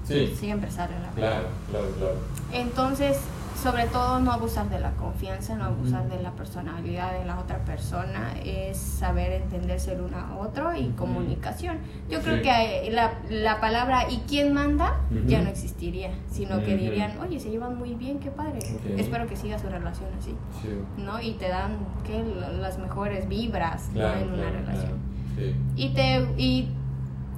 [0.06, 0.34] Sí.
[0.36, 1.14] siempre sale la verdad.
[1.14, 2.16] Claro, claro, claro.
[2.52, 3.18] Entonces,
[3.60, 7.58] sobre todo no abusar de la confianza, no abusar de la personalidad de la otra
[7.64, 11.78] persona, es saber entenderse el uno a otro y comunicación.
[12.10, 12.42] Yo creo Sí.
[12.42, 15.00] que la, la palabra ¿y quién manda?
[15.26, 18.58] ya no existiría, sino que dirían, oye, se llevan muy bien, qué padre,
[18.98, 20.34] espero que siga su relación así.
[20.62, 20.68] Sí.
[21.02, 21.20] ¿no?
[21.20, 22.22] Y te dan ¿qué?
[22.60, 23.94] Las mejores vibras ¿no?
[23.94, 24.92] Claro, en una relación.
[24.92, 24.96] claro.
[25.38, 25.56] Sí.
[25.76, 26.68] Y te y,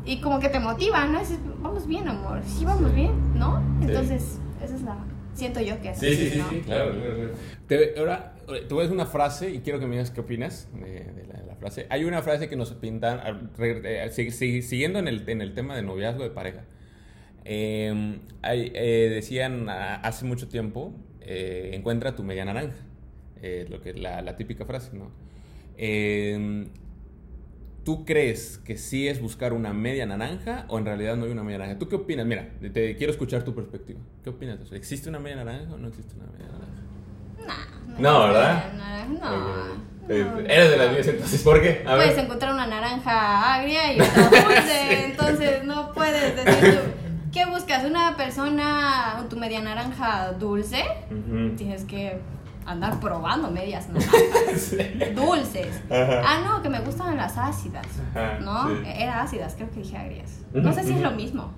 [0.04, 1.18] y como que te motiva, ¿no?
[1.20, 2.40] Dices, vamos bien, amor.
[2.46, 3.58] Sí, vamos bien, ¿no?
[3.80, 3.86] Sí.
[3.88, 4.96] Entonces, esa es la
[5.34, 6.50] siento yo que es Sí, sí, así, sí, ¿no?
[6.50, 7.30] sí, claro, claro, claro.
[7.68, 10.68] Te, ahora, te voy a decir una frase y quiero que me digas qué opinas
[10.74, 11.86] de, de la, de la frase.
[11.90, 13.50] Hay una frase que nos pintan,
[14.32, 16.64] siguiendo en el, en el tema de noviazgo de pareja.
[17.44, 22.74] Eh, hay- eh, decían hace mucho tiempo, eh, encuentra tu media naranja.
[23.40, 25.12] Eh, lo que, la, la típica frase, ¿no?
[27.88, 31.42] ¿Tú crees que sí es buscar una media naranja o en realidad no hay una
[31.42, 31.78] media naranja?
[31.78, 32.26] ¿Tú qué opinas?
[32.26, 33.98] Mira, te quiero escuchar tu perspectiva.
[34.22, 34.74] ¿Qué opinas de eso?
[34.74, 37.86] ¿Existe una media naranja o no existe una media naranja?
[37.88, 38.64] Nah, No, ¿verdad?
[38.74, 40.38] No, no, Eh, no.
[40.40, 41.82] Eres de las mías entonces, ¿por qué?
[41.86, 42.24] A Puedes ver.
[42.26, 46.80] encontrar una naranja agria y otra dulce, entonces no puedes decir tú,
[47.32, 47.86] ¿qué buscas?
[47.86, 50.82] ¿Una persona, tu media naranja dulce?
[51.10, 51.56] Ujú.
[51.56, 52.18] Tienes que
[52.68, 54.60] andar probando medias naranjas.
[54.60, 54.76] Sí.
[55.14, 55.80] dulces.
[55.90, 56.22] Ajá.
[56.24, 57.86] Ah, no, que me gustan las ácidas.
[58.14, 58.68] Ajá, ¿No?
[58.68, 58.74] sí.
[58.86, 60.40] Era ácidas, creo que dije agrias.
[60.52, 61.50] No sé si es lo mismo.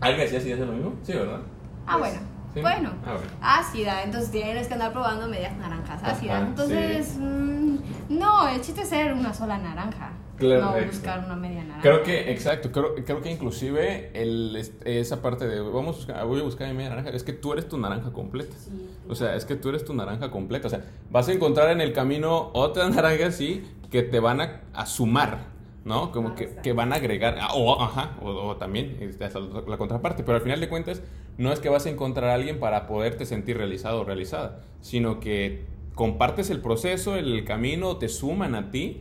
[0.00, 0.92] ¿Alguien decía si hace lo mismo?
[1.02, 1.40] Sí, ¿verdad?
[1.86, 2.35] Ah, Pues, bueno.
[2.56, 2.62] Sí.
[2.62, 2.90] Bueno.
[3.04, 3.30] Ah, bueno.
[3.40, 6.36] Ácida, entonces tienes que andar probando medias naranjas ácidas.
[6.36, 7.76] Ajá, entonces, mm,
[8.08, 10.12] no, el chiste es ser una sola naranja.
[10.36, 10.92] Claro, no exacto.
[10.92, 11.80] buscar una media naranja.
[11.80, 16.40] Creo que, exacto, creo, creo que inclusive el, esa parte de vamos a buscar, voy
[16.40, 18.54] a buscar mi media naranja, es que tú eres tu naranja completa.
[18.58, 18.88] Sí.
[19.08, 20.66] O sea, es que tú eres tu naranja completa.
[20.66, 24.60] O sea, vas a encontrar en el camino otras naranjas, sí, que te van a,
[24.74, 25.55] a sumar,
[25.86, 26.10] ¿no?
[26.12, 29.78] Como que, que van a agregar, ah, o, ajá, o, o también este, hasta la,
[29.78, 30.24] contraparte.
[30.24, 31.00] Pero al final de cuentas,
[31.38, 35.20] no es que vas a encontrar a alguien para poderte sentir realizado o realizada, sino
[35.20, 35.64] que
[35.94, 39.00] compartes el proceso, el camino, te suman a ti,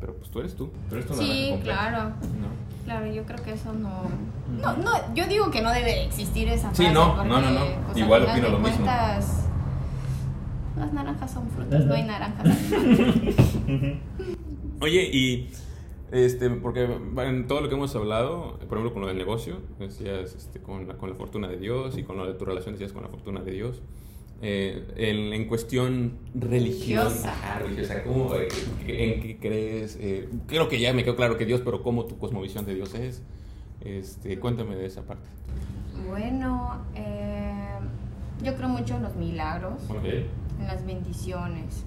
[0.00, 2.02] pero pues tú eres tú, tú eres tu naranja Sí, claro.
[2.10, 2.64] ¿no?
[2.84, 4.02] Claro, yo creo que eso no,
[4.60, 4.76] no.
[4.76, 6.92] No, yo digo que no debe existir esa Sí, frase.
[6.92, 7.60] no, porque, no, no, no.
[7.86, 8.76] pues, Igual opino lo mismo.
[8.84, 9.46] cuentas,
[10.76, 12.46] Las naranjas son frutas, no hay naranjas.
[14.80, 15.50] Oye, y
[16.14, 20.34] este, porque en todo lo que hemos hablado, por ejemplo, con lo del negocio, decías
[20.34, 22.92] este, con, la, con la fortuna de Dios y con lo de tu relación, decías
[22.92, 23.82] con la fortuna de Dios.
[24.42, 28.02] Eh, en, en cuestión religiosa, Religiosa.
[28.04, 28.48] ¿cómo, eh,
[28.86, 29.96] ¿en qué crees?
[30.00, 32.94] Eh, creo que ya me quedó claro que Dios, pero ¿cómo tu cosmovisión de Dios
[32.94, 33.22] es?
[33.80, 35.28] Este, cuéntame de esa parte.
[36.08, 37.78] Bueno, eh,
[38.42, 40.04] yo creo mucho en los milagros, Ok.
[40.04, 41.84] en las bendiciones.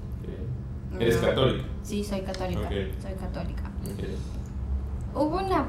[1.00, 1.28] ¿Eres No.
[1.28, 1.64] católico?
[1.84, 2.62] Sí, soy católica.
[2.62, 2.72] Ok.
[3.02, 3.72] Soy católica.
[5.16, 5.66] Hubo una,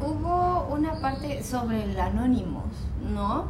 [0.00, 2.64] hubo una parte sobre el Anónimos,
[3.12, 3.46] ¿no?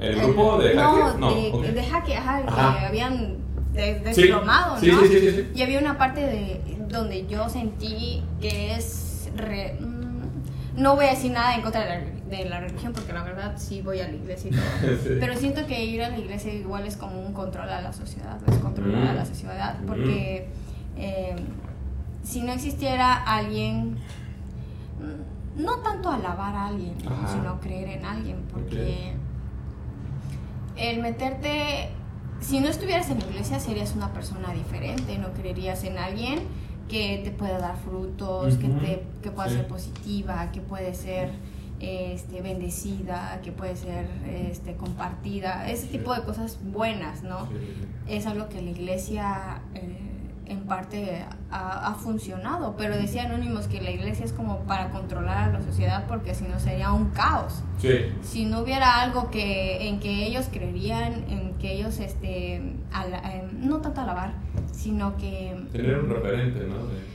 [0.00, 1.20] ¿El grupo de no, hackers?
[1.34, 1.64] de, ok.
[1.66, 3.36] de hacker, ajá, que habían
[3.72, 5.00] de- desplomado, sí, ¿no?
[5.02, 5.48] sí, sí, sí, sí.
[5.54, 11.10] Y había una parte de donde yo sentí que es re- mm, no voy a
[11.10, 14.08] decir nada en contra de la, de la religión porque la verdad sí voy a
[14.08, 14.96] la iglesia y todo.
[15.02, 15.10] Sí.
[15.20, 18.38] Pero siento que ir a la iglesia igual es como un control a la sociedad,
[18.48, 19.26] es controlar a la Mm.
[19.26, 20.48] sociedad porque
[20.96, 21.36] eh,
[22.22, 23.96] si no existiera alguien
[25.00, 26.94] mm, no tanto alabar a alguien,
[27.30, 29.12] sino creer en alguien, porque
[30.76, 31.90] el meterte,
[32.40, 36.40] si no estuvieras en la iglesia serías una persona diferente, no creerías en alguien
[36.88, 39.56] que te pueda dar frutos, que, te, que pueda Sí.
[39.56, 41.30] ser positiva, que puede ser
[41.80, 45.98] este, bendecida, que puede ser este, compartida, ese Sí.
[45.98, 47.46] tipo de cosas buenas, ¿no?
[47.48, 47.54] Sí.
[48.08, 50.01] es algo que la iglesia eh,
[50.46, 55.48] en parte ha, ha funcionado, pero decía Anónimos que la iglesia es como para controlar
[55.50, 57.62] a la sociedad porque si no sería un caos.
[57.78, 57.90] Sí.
[58.22, 62.60] Si no hubiera algo que en que ellos creerían, en que ellos este
[62.92, 64.34] ala- eh, no tanto alabar,
[64.72, 66.86] sino que Tener un referente, ¿no?
[66.86, 67.12] De-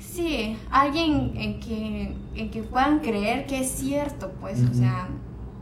[0.00, 5.08] sí, alguien en que en que puedan creer que es cierto, pues, o sea,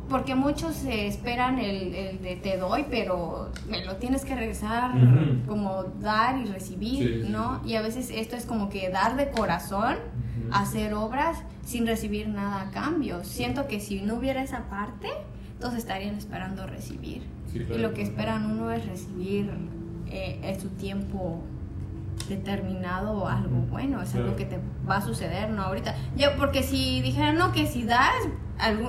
[0.09, 4.93] porque muchos esperan el, el de te doy, pero me lo tienes que regresar
[5.47, 7.61] como dar y recibir, Sí, ¿no?
[7.67, 9.97] Y a veces esto es como que dar de corazón,
[10.53, 13.25] hacer obras sin recibir nada a cambio.
[13.25, 15.09] Siento que si no hubiera esa parte,
[15.61, 17.23] todos estarían esperando recibir.
[17.53, 19.51] Sí, Y lo que esperan uno es recibir
[20.09, 21.43] eh, en su tiempo
[22.29, 24.59] determinado algo bueno, es algo que te
[24.89, 25.63] va a suceder, ¿no?
[25.63, 28.13] Ahorita, yo, porque si dijeran, no, que si das,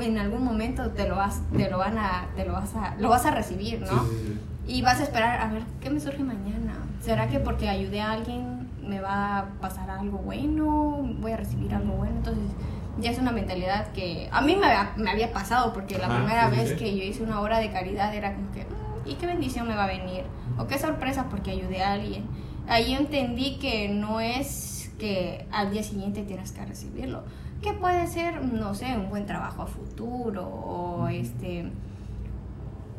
[0.02, 3.10] en algún momento te lo vas, te lo van a, te lo vas a, lo
[3.10, 3.88] vas a recibir, ¿no?
[4.04, 4.18] Sí, sí,
[4.66, 4.74] sí.
[4.78, 6.74] Y vas a esperar, a ver, ¿qué me surge mañana?
[7.02, 10.66] ¿Será que porque ayudé a alguien me va a pasar algo bueno?
[11.20, 12.16] ¿Voy a recibir algo bueno?
[12.18, 12.52] Entonces,
[13.00, 16.18] ya es una mentalidad que a mí me había, me había pasado, porque la Ajá,
[16.18, 19.26] primera vez que yo hice una obra de caridad era como que, "Mm, ¿y qué
[19.28, 20.24] bendición me va a venir?
[20.58, 22.26] ¿O qué sorpresa porque ayudé a alguien?
[22.68, 27.24] Ahí entendí que no es que al día siguiente tienes que recibirlo.
[27.62, 31.72] Que puede ser, no sé, un buen trabajo a futuro o este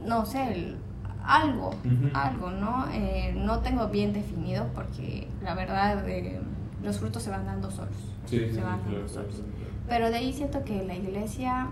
[0.05, 0.77] no sé, el-
[1.25, 1.71] algo,
[2.15, 2.87] algo, ¿no?
[2.93, 6.41] Eh, no tengo bien definido porque la verdad eh,
[6.83, 7.97] los frutos se van dando solos.
[8.25, 9.43] Sí, sí, se sí, van claro, dando solos.
[9.89, 11.69] Pero de ahí siento que la iglesia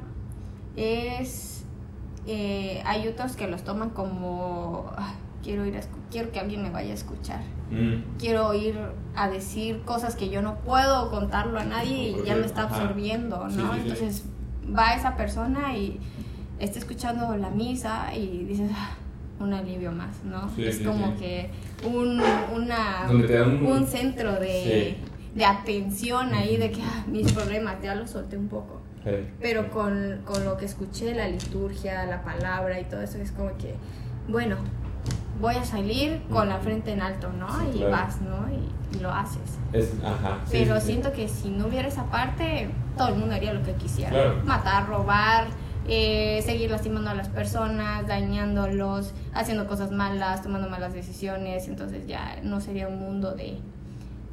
[0.76, 1.64] es...
[2.26, 4.90] eh, hay otros que los toman como...
[5.46, 5.80] "Ah, quiero, ir a
[6.10, 7.40] quiero que alguien me vaya a escuchar.
[7.70, 8.18] Mm.
[8.18, 8.76] Quiero ir
[9.14, 13.38] a decir cosas que yo no puedo contarlo a nadie y ya me está absorbiendo,
[13.44, 13.50] ¿no?
[13.50, 13.80] sí, sí.
[13.82, 14.24] Entonces
[14.76, 15.98] va esa persona y
[16.58, 18.90] está escuchando la misa y dices, "Ah,
[19.38, 20.48] un alivio más, ¿no?
[20.68, 21.50] Es como que
[21.84, 22.20] un,
[22.54, 23.06] una,
[23.44, 24.96] un- un centro de,
[25.34, 28.80] de atención ahí, de que "Ah, mis problemas ya los solté un poco.
[29.40, 33.50] Pero con, con lo que escuché, la liturgia, la palabra y todo eso, es como
[33.58, 33.74] que,
[34.28, 34.56] bueno,
[35.40, 37.48] voy a salir con la frente en alto, ¿no?
[37.60, 37.92] Sí, y claro.
[37.92, 38.46] vas, ¿no?
[38.50, 39.58] Y, y lo haces.
[39.72, 40.40] Es, ajá.
[40.46, 43.62] sí, Pero sí, siento que si no hubiera esa parte, todo el mundo haría lo
[43.62, 44.10] que quisiera.
[44.10, 44.42] Claro.
[44.44, 45.48] Matar, robar,
[45.88, 51.68] eh, seguir lastimando a las personas, dañándolos, haciendo cosas malas, tomando malas decisiones.
[51.68, 53.58] Entonces ya no sería un mundo de,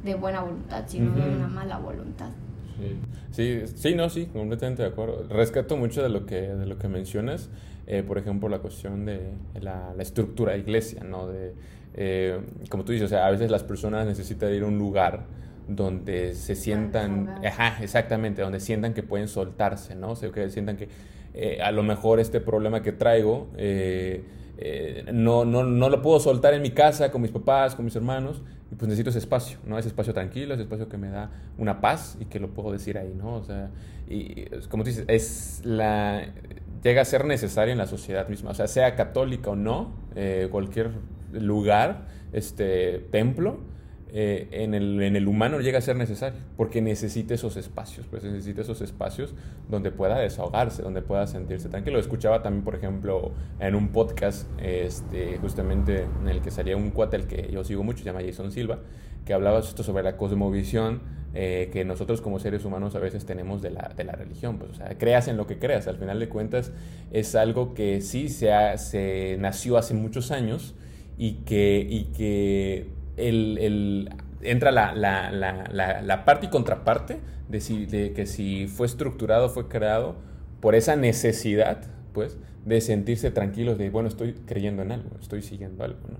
[0.04, 2.30] de buena voluntad, sino de una mala voluntad.
[2.78, 2.98] Sí.
[3.30, 5.26] Sí, sí, no, sí, completamente de acuerdo.
[5.28, 7.48] Rescato mucho de lo que, de lo que mencionas,
[7.86, 9.20] eh, por ejemplo, la cuestión de
[9.60, 11.28] la, la estructura de iglesia, ¿no?
[11.28, 11.52] De,
[11.94, 15.24] eh, como tú dices, o sea, a veces las personas necesitan ir a un lugar
[15.68, 20.10] donde se sientan, ajá, exactamente, donde sientan que pueden soltarse, ¿no?
[20.10, 20.88] O sea, que sientan que
[21.34, 23.48] eh, a lo mejor este problema que traigo
[24.58, 27.96] eh, no, no, no lo puedo soltar en mi casa con mis papás, con mis
[27.96, 29.78] hermanos, y pues necesito ese espacio, ¿no?
[29.78, 32.98] Ese espacio tranquilo, ese espacio que me da una paz y que lo puedo decir
[32.98, 33.34] ahí, ¿no?
[33.34, 33.70] O sea,
[34.08, 36.26] y como tú dices, es la,
[36.82, 40.48] llega a ser necesaria en la sociedad misma, o sea, sea católica o no, eh,
[40.50, 40.90] cualquier
[41.32, 43.58] lugar, este, templo,
[44.16, 48.22] eh, en, el, en el humano llega a ser necesario, porque necesita esos espacios, pues
[48.22, 49.34] necesita esos espacios
[49.68, 51.98] donde pueda desahogarse, donde pueda sentirse tranquilo.
[51.98, 57.26] Escuchaba también, por ejemplo, en un podcast, este, justamente en el que salía un cuate
[57.26, 58.78] que yo sigo mucho, se llama Jason Silva,
[59.26, 61.00] que hablaba esto sobre la cosmovisión
[61.36, 64.58] eh, que nosotros como seres humanos a veces tenemos de la, de la religión.
[64.58, 66.70] Pues, o sea, creas en lo que creas, al final de cuentas
[67.10, 70.74] es algo que sí se, ha- se nació hace muchos años
[71.18, 72.86] y que, y que
[73.16, 74.10] el, el-
[74.42, 79.48] entra la, la, la, la, parte y contraparte de, si, de que si fue estructurado,
[79.48, 80.16] fue creado
[80.60, 85.84] por esa necesidad, pues, de sentirse tranquilos, de, bueno, estoy creyendo en algo, estoy siguiendo
[85.84, 86.18] algo, ¿no?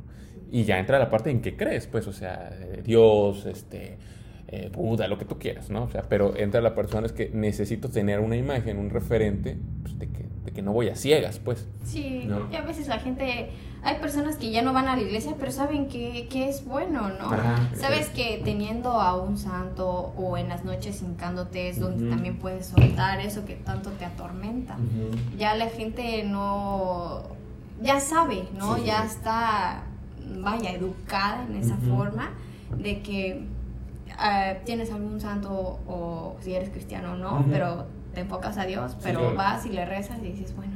[0.50, 3.96] Y ya entra la parte en que crees, pues, o sea, eh, Dios, este,
[4.48, 5.84] eh, Buda, lo que tú quieras, ¿no?
[5.84, 9.98] O sea, pero entra la persona es que necesito tener una imagen, un referente, pues,
[9.98, 11.66] de, que, de que no voy a ciegas, pues.
[11.84, 12.48] Sí, No.
[12.52, 13.48] y a veces la gente,
[13.84, 17.10] hay personas que ya no van a la iglesia, pero saben que, que es bueno,
[17.10, 17.30] ¿no?
[17.32, 22.38] Ajá, Sabes que teniendo a un santo o en las noches hincándote es donde también
[22.38, 24.76] puedes soltar eso que tanto te atormenta.
[25.36, 27.22] Ya la gente no,
[27.82, 28.76] ya sabe, ¿no?
[28.76, 29.82] Sí, ya está,
[30.40, 32.30] vaya, educada en esa forma
[32.78, 33.46] de que
[34.18, 38.92] ah, tienes algún santo o si eres cristiano o no, pero te enfocas a Dios,
[38.92, 39.36] Sí, pero claro.
[39.36, 40.73] vas y le rezas y dices, bueno,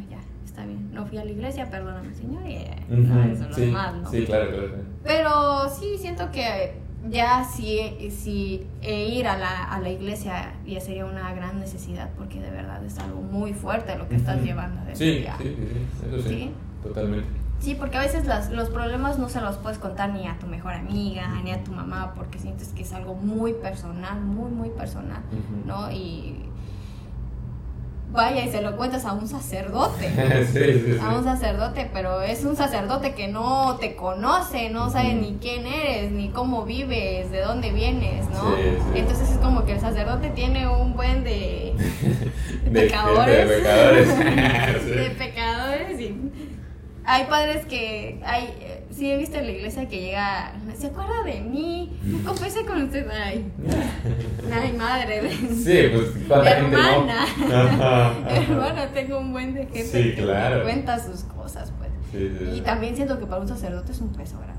[0.59, 0.91] está bien.
[0.93, 3.01] No fui a la iglesia, perdóname, Señor, y eh, Ujú.
[3.03, 4.11] no, eso lo sí, demás, ¿no?
[4.11, 4.71] sí, claro, claro.
[5.05, 6.75] Pero sí, siento que
[7.09, 12.11] ya sí, sí eh, ir a la, a la iglesia ya sería una gran necesidad
[12.19, 15.37] porque de verdad es algo muy fuerte lo que estás llevando Sí, día.
[15.39, 16.51] sí, sí, sí, eso sí, Sí.
[16.83, 17.29] totalmente.
[17.61, 20.47] Sí, porque a veces las- los problemas no se los puedes contar ni a tu
[20.47, 24.71] mejor amiga, ni a tu mamá, porque sientes que es algo muy personal, muy, muy
[24.71, 25.67] personal, Ujú.
[25.67, 25.91] ¿no?
[25.91, 26.37] Y
[28.11, 30.09] vaya y se lo cuentas a un sacerdote.
[30.53, 30.99] sí, sí, sí.
[31.03, 35.67] A un sacerdote, pero es un sacerdote que no te conoce, no sabe ni quién
[35.67, 38.57] eres, ni cómo vives, de dónde vienes, ¿no?
[38.57, 38.99] Sí, sí.
[38.99, 41.75] Entonces es como que el sacerdote tiene un buen de,
[42.65, 43.49] de De- pecadores.
[43.49, 44.09] de pecadores.
[44.85, 44.91] Sí.
[44.91, 46.17] de pecadores y
[47.05, 48.55] hay padres que hay
[48.91, 53.07] sí he visto en la iglesia que llega se acuerda de mí confesé con usted
[53.11, 53.51] ay
[54.53, 56.89] ay madre de, Sí, pues cuánta gente no.
[56.89, 57.27] hermana
[58.29, 60.57] hermana tengo un buen de gente Sí, que claro.
[60.59, 64.01] me cuenta sus cosas pues Sí, sí, y también siento que para un sacerdote es
[64.01, 64.59] un peso grande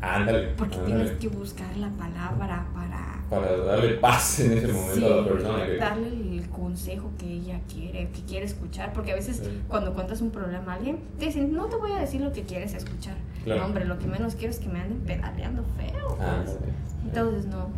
[0.00, 0.48] Ándale.
[0.56, 0.94] porque ándale.
[0.94, 5.24] tienes que buscar la palabra para Para darle paz en ese momento Sí, a la
[5.28, 5.76] persona que.
[5.76, 6.08] darle
[6.38, 9.60] el consejo que ella quiere, que quiere escuchar, porque a veces Sí.
[9.68, 12.42] cuando cuentas un problema a alguien, te dicen, no te voy a decir lo que
[12.42, 13.16] quieres escuchar.
[13.44, 13.60] Claro.
[13.60, 16.16] No, hombre, lo que menos quiero es que me anden pedaleando feo.
[16.16, 16.28] pues.
[16.28, 16.58] Ándale.
[17.04, 17.70] Entonces, no.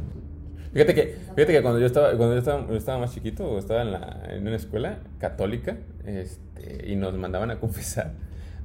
[0.73, 3.59] Fíjate que, fíjate que cuando yo estaba, cuando yo estaba, yo estaba más chiquito, o
[3.59, 8.13] estaba en, la, en una escuela católica, este, y nos mandaban a confesar.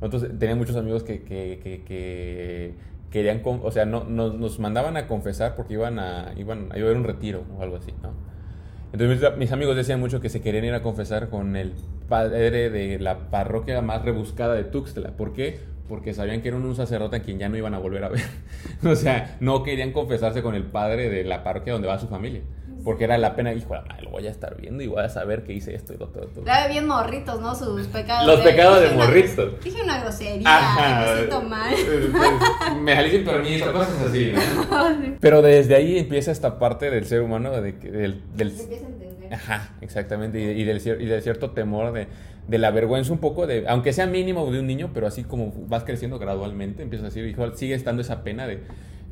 [0.01, 2.73] Nosotros teníamos muchos amigos que, que, que, que
[3.15, 7.45] querían, o sea, no, nos, mandaban a confesar porque iban a, iban a un retiro
[7.57, 8.11] o algo así, ¿no?
[8.91, 11.71] Entonces mis, mis amigos decían mucho que se querían ir a confesar con el
[12.09, 15.11] padre de la parroquia más rebuscada de Tuxtla.
[15.11, 15.61] ¿Por qué?
[15.87, 18.25] Porque sabían que era un sacerdote a quien ya no iban a volver a ver.
[18.83, 22.41] o sea, no querían confesarse con el padre de la parroquia donde va su familia.
[22.85, 25.43] Porque era la pena, hijo, madre, lo voy a estar viendo y voy a saber
[25.43, 26.09] que hice esto y lo.
[26.45, 27.53] Ya bien morritos, ¿no?
[27.55, 28.27] Sus pecados.
[28.27, 29.61] Los pecados de una- morritos.
[29.63, 31.01] Dije una grosería, Ajá.
[31.11, 31.75] me siento mal.
[32.81, 35.15] Me salí sin permiso, cosas así, ¿no?
[35.19, 38.89] Pero desde ahí empieza esta parte del ser humano, de, que- del, del, empieza a
[38.89, 39.33] entender.
[39.33, 40.39] Ajá, exactamente.
[40.39, 42.07] Y, y del, y del cierto temor de,
[42.47, 45.51] de la vergüenza un poco, de aunque sea mínimo de un niño, pero así como
[45.67, 48.59] vas creciendo gradualmente, empiezas a decir, hijo, sigue estando esa pena de,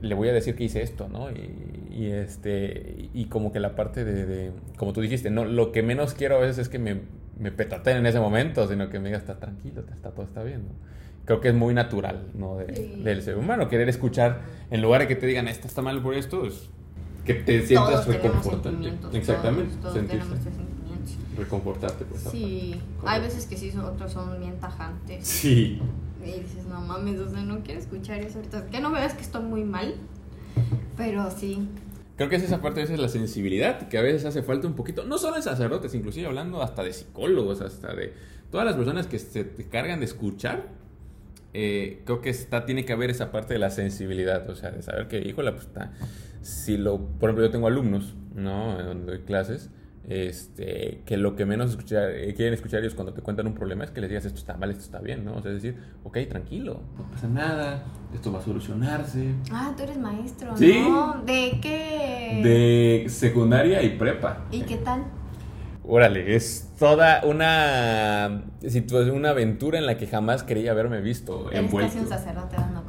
[0.04, 1.32] le voy a decir que hice esto, ¿no?
[1.32, 1.49] Y,
[1.91, 5.82] y, este, y como que la parte de, de- como tú dijiste, no, lo que
[5.82, 7.01] menos quiero a veces es que me,
[7.39, 10.64] me petateen en ese momento, sino que me diga, está tranquilo, está, todo está bien,
[10.64, 10.74] ¿no?
[11.26, 12.58] Creo que es muy natural, ¿no?
[12.58, 13.01] De- Sí.
[13.04, 16.14] Del ser humano, querer escuchar, en lugar de que te digan, esto está mal por
[16.16, 16.70] esto, es
[17.26, 18.93] que te sientas Todos reconfortante.
[19.18, 20.28] Exactamente, Todos, todos sentirse
[21.38, 23.10] reconfortarte por esa Sí, parte.
[23.10, 25.26] hay veces que sí, otros son bien tajantes.
[25.26, 25.82] Sí.
[26.26, 28.67] Y dices, no mames, o sea, no quiero escuchar eso ahorita.
[28.67, 29.95] Que no veas que estoy muy mal,
[30.97, 31.67] pero sí.
[32.15, 34.76] Creo que es esa parte, esa es la sensibilidad, que a veces hace falta un
[34.76, 38.13] poquito, no solo de sacerdotes, inclusive hablando hasta de psicólogos, hasta de
[38.51, 40.67] todas las personas que se te cargan de escuchar,
[41.53, 44.84] eh, creo que está, tiene que haber esa parte de la sensibilidad, o sea, de
[44.84, 45.91] saber que, híjole, pues está,
[46.43, 48.78] si lo, por ejemplo, yo tengo alumnos, ¿no?
[48.82, 49.71] Donde doy clases,
[50.10, 53.84] este, que lo que menos escuchar, eh, quieren escuchar ellos cuando te cuentan un problema
[53.84, 55.36] es que les digas esto está mal, esto está bien, ¿no?
[55.36, 57.84] O sea, es decir, ok, tranquilo, no pasa nada,
[58.14, 59.34] esto va a solucionarse.
[59.51, 60.80] Ah, tú eres maestro, Sí.
[60.82, 61.22] ¿no?
[61.26, 62.41] ¿De qué?
[62.43, 64.45] De secundaria y prepa.
[64.51, 65.04] ¿Y qué tal?
[65.86, 71.60] Órale, es toda una situación, una aventura en la que jamás creí haberme visto Eres
[71.66, 71.91] envuelto.
[71.91, 72.84] casi un sacerdote dando.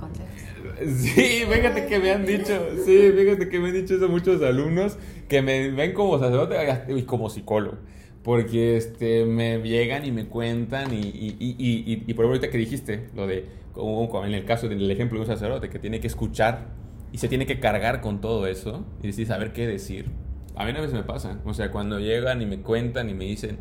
[0.86, 2.52] Sí, fíjate que me han dicho,
[2.84, 4.96] sí, fíjate que me han dicho eso muchos alumnos
[5.28, 6.56] que me ven como sacerdote
[6.88, 7.78] y como psicólogo.
[8.22, 12.58] Porque este, me llegan y me cuentan y, y, y, y, por ejemplo ahorita que
[12.58, 16.06] dijiste, lo de, como, en el caso del ejemplo de un sacerdote que tiene que
[16.06, 16.68] escuchar
[17.12, 20.10] y se tiene que cargar con todo eso y decir, saber qué decir.
[20.56, 23.24] A mí a veces me pasa, o sea, cuando llegan y me cuentan y me
[23.24, 23.58] dicen,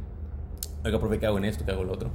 [0.85, 1.65] oiga, profe, ¿qué hago en esto?
[1.65, 2.11] ¿Qué hago en lo otro?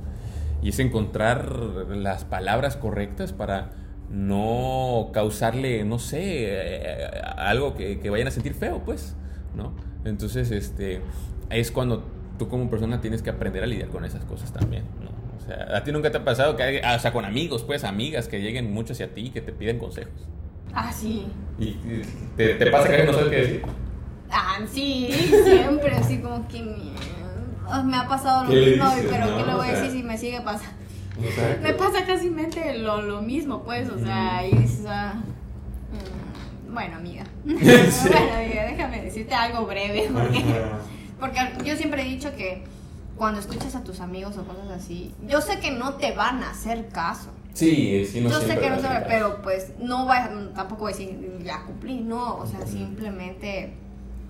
[0.63, 1.53] Y es encontrar
[1.91, 3.73] las palabras correctas para
[4.11, 9.15] no causarle, no sé, eh, algo que, que vayan a sentir feo, pues,
[9.55, 9.73] ¿no?
[10.05, 11.01] Entonces, este,
[11.51, 12.05] es cuando
[12.39, 15.11] tú como persona tienes que aprender a lidiar con esas cosas también, ¿no?
[15.37, 17.85] O sea, a ti nunca te ha pasado que, hay- o sea, con amigos, pues,
[17.85, 20.13] amigas que lleguen mucho hacia ti y que te piden consejos.
[20.75, 21.27] Ah, sí.
[21.59, 22.03] Y y
[22.37, 23.63] te, te pasa que no sabes qué decir.
[24.31, 25.09] Ah, sí,
[25.45, 29.37] siempre, así como que me, me ha pasado lo ¿Qué le mismo, dices, pero no?
[29.39, 30.77] ¿qué le voy O a sea, decir si me sigue pasando?
[31.63, 35.15] Me pasa casi mente lo, lo mismo, pues, o sea, y dices, ah,
[35.93, 37.25] mm, bueno, amiga.
[37.47, 38.09] Sí.
[38.11, 40.45] Bueno, amiga, déjame decirte algo breve, porque,
[41.19, 42.63] porque yo siempre he dicho que
[43.17, 46.51] cuando escuchas a tus amigos o cosas así, yo sé que no te van a
[46.51, 47.31] hacer caso.
[47.55, 50.97] Sí, sí, no yo sé que no se pero pues no va, tampoco voy a
[50.97, 53.73] decir ya cumplí, no, o sea, simplemente,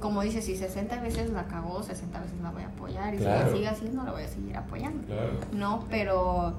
[0.01, 3.41] como dices, si 60 veces la cagó, 60 veces la voy a apoyar, y Claro.
[3.41, 5.07] si la sigue haciendo, la voy a seguir apoyando.
[5.07, 5.32] Claro.
[5.53, 6.55] No, pero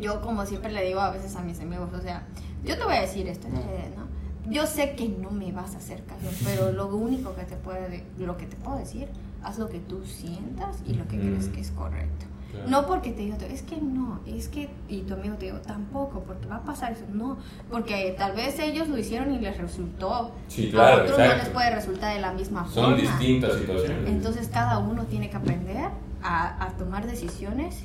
[0.00, 2.22] yo como siempre le digo a veces a mis amigos, o sea,
[2.64, 4.04] yo te voy a decir esto, eh, ¿no?
[4.50, 8.04] Yo sé que no me vas a hacer caso, pero lo único que te puede,
[8.18, 9.08] lo que te puedo decir,
[9.42, 11.20] haz lo que tú sientas y lo que Mm.
[11.20, 12.26] crees que es correcto.
[12.50, 12.70] Claro.
[12.70, 16.20] No porque te diga, es que no, es que, y tu amigo te digo, tampoco,
[16.20, 17.36] porque va a pasar eso, no,
[17.68, 21.48] porque tal vez ellos lo hicieron y les resultó, Sí, claro, a otros no les
[21.48, 22.96] puede resultar de la misma Son forma.
[22.96, 24.08] distintas situaciones.
[24.08, 25.88] Entonces cada uno tiene que aprender
[26.22, 27.82] a, a tomar decisiones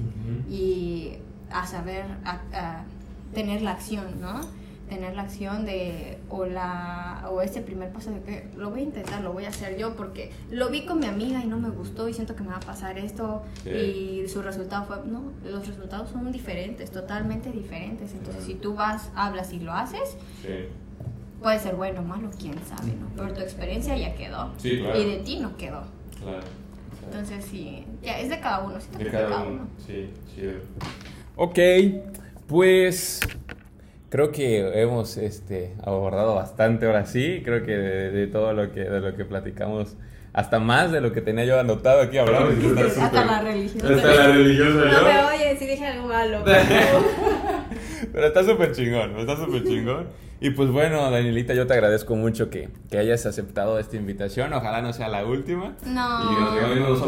[0.47, 0.78] y
[1.51, 2.83] a saber a- a
[3.33, 4.41] tener la acción, ¿no?
[4.89, 8.83] Tener la acción de, o, la, o ese primer paso de que lo voy a
[8.83, 11.69] intentar, lo voy a hacer yo, porque lo vi con mi amiga y no me
[11.69, 13.69] gustó y siento que me va a pasar esto Sí.
[13.69, 18.13] y su resultado fue, no, los resultados son diferentes, totalmente diferentes.
[18.13, 20.65] Entonces, si tú vas, hablas y lo haces, Sí.
[21.39, 23.09] puede ser bueno o malo, quién sabe, ¿no?
[23.15, 24.99] Pero tu experiencia ya quedó Sí, claro.
[24.99, 25.83] y de ti no quedó.
[26.19, 26.41] Claro.
[27.05, 29.51] Entonces, sí, ya es de cada uno, siento De cada cada uno.
[29.51, 29.67] uno.
[29.85, 30.53] Sí, chido.
[31.41, 31.57] Ok,
[32.47, 33.21] pues
[34.09, 37.41] creo que hemos este, abordado bastante ahora sí.
[37.45, 39.95] Creo que de, de todo lo que, de lo que platicamos,
[40.33, 42.55] hasta más de lo que tenía yo anotado aquí hablamos.
[42.55, 43.89] Hasta súper- la religión.
[43.89, 45.03] Hasta la religiosa No yo.
[45.03, 46.43] me oye si dije algo malo.
[48.11, 50.07] Pero está súper chingón, está súper chingón.
[50.41, 54.51] Y pues bueno, Danielita, yo te agradezco mucho que, que hayas aceptado esta invitación.
[54.51, 55.77] Ojalá no sea la última.
[55.85, 56.33] No.
[56.33, 56.99] Y que nos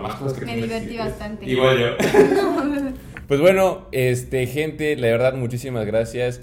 [0.00, 1.44] más cosas que Me divertí bastante.
[1.44, 1.86] Igual yo.
[3.28, 6.40] Pues bueno, este, gente, la verdad, muchísimas gracias.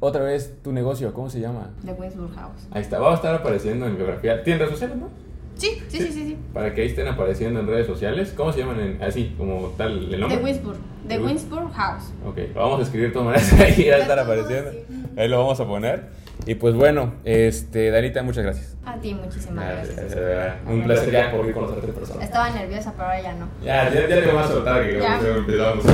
[0.00, 1.70] Otra vez, tu negocio, ¿cómo se llama?
[1.82, 2.66] De Winsburg House.
[2.72, 4.42] Ahí está, va a estar apareciendo en biografía.
[4.42, 5.08] ¿Tienes redes sociales, no?
[5.56, 6.24] Sí, sí, sí, sí.
[6.28, 6.36] sí.
[6.52, 8.32] Para que ahí estén apareciendo en redes sociales.
[8.36, 8.80] ¿Cómo se llaman?
[8.80, 10.38] En- así, como tal, el nombre.
[10.38, 10.78] De Winsburg.
[11.08, 12.04] Wins- Winsburg House.
[12.26, 14.70] Ok, lo vamos a escribir de todas maneras ahí, va a estar apareciendo.
[15.16, 16.08] Ahí lo vamos a poner.
[16.46, 18.76] Y pues bueno, este, Danita, muchas gracias.
[18.84, 20.14] A ti, muchísimas gracias.
[20.14, 20.56] verdad.
[20.66, 22.24] Un placer ya por ir conocerte en persona.
[22.24, 23.48] Estaba nerviosa, pero ahora ya no.
[23.64, 25.18] Ya, ya, ya te vamos a soltar que Ya.
[25.18, 25.84] como empezamos.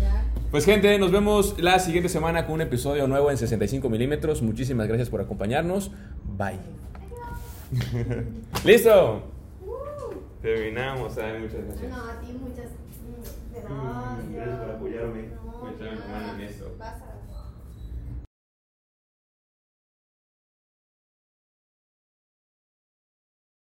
[0.00, 0.22] Ya.
[0.50, 4.42] Pues gente, nos vemos la siguiente semana con un episodio nuevo en 65 milímetros.
[4.42, 5.90] Muchísimas gracias por acompañarnos.
[6.24, 6.58] Bye.
[8.64, 9.22] ¿Listo?
[10.40, 11.90] Terminamos, ay, muchas gracias.
[11.90, 12.66] No, a ti muchas
[13.68, 15.22] Mm, gracias por apoyarme.
[15.22, 16.76] Me echaron la mano en esto.
[16.78, 17.05] Vas a-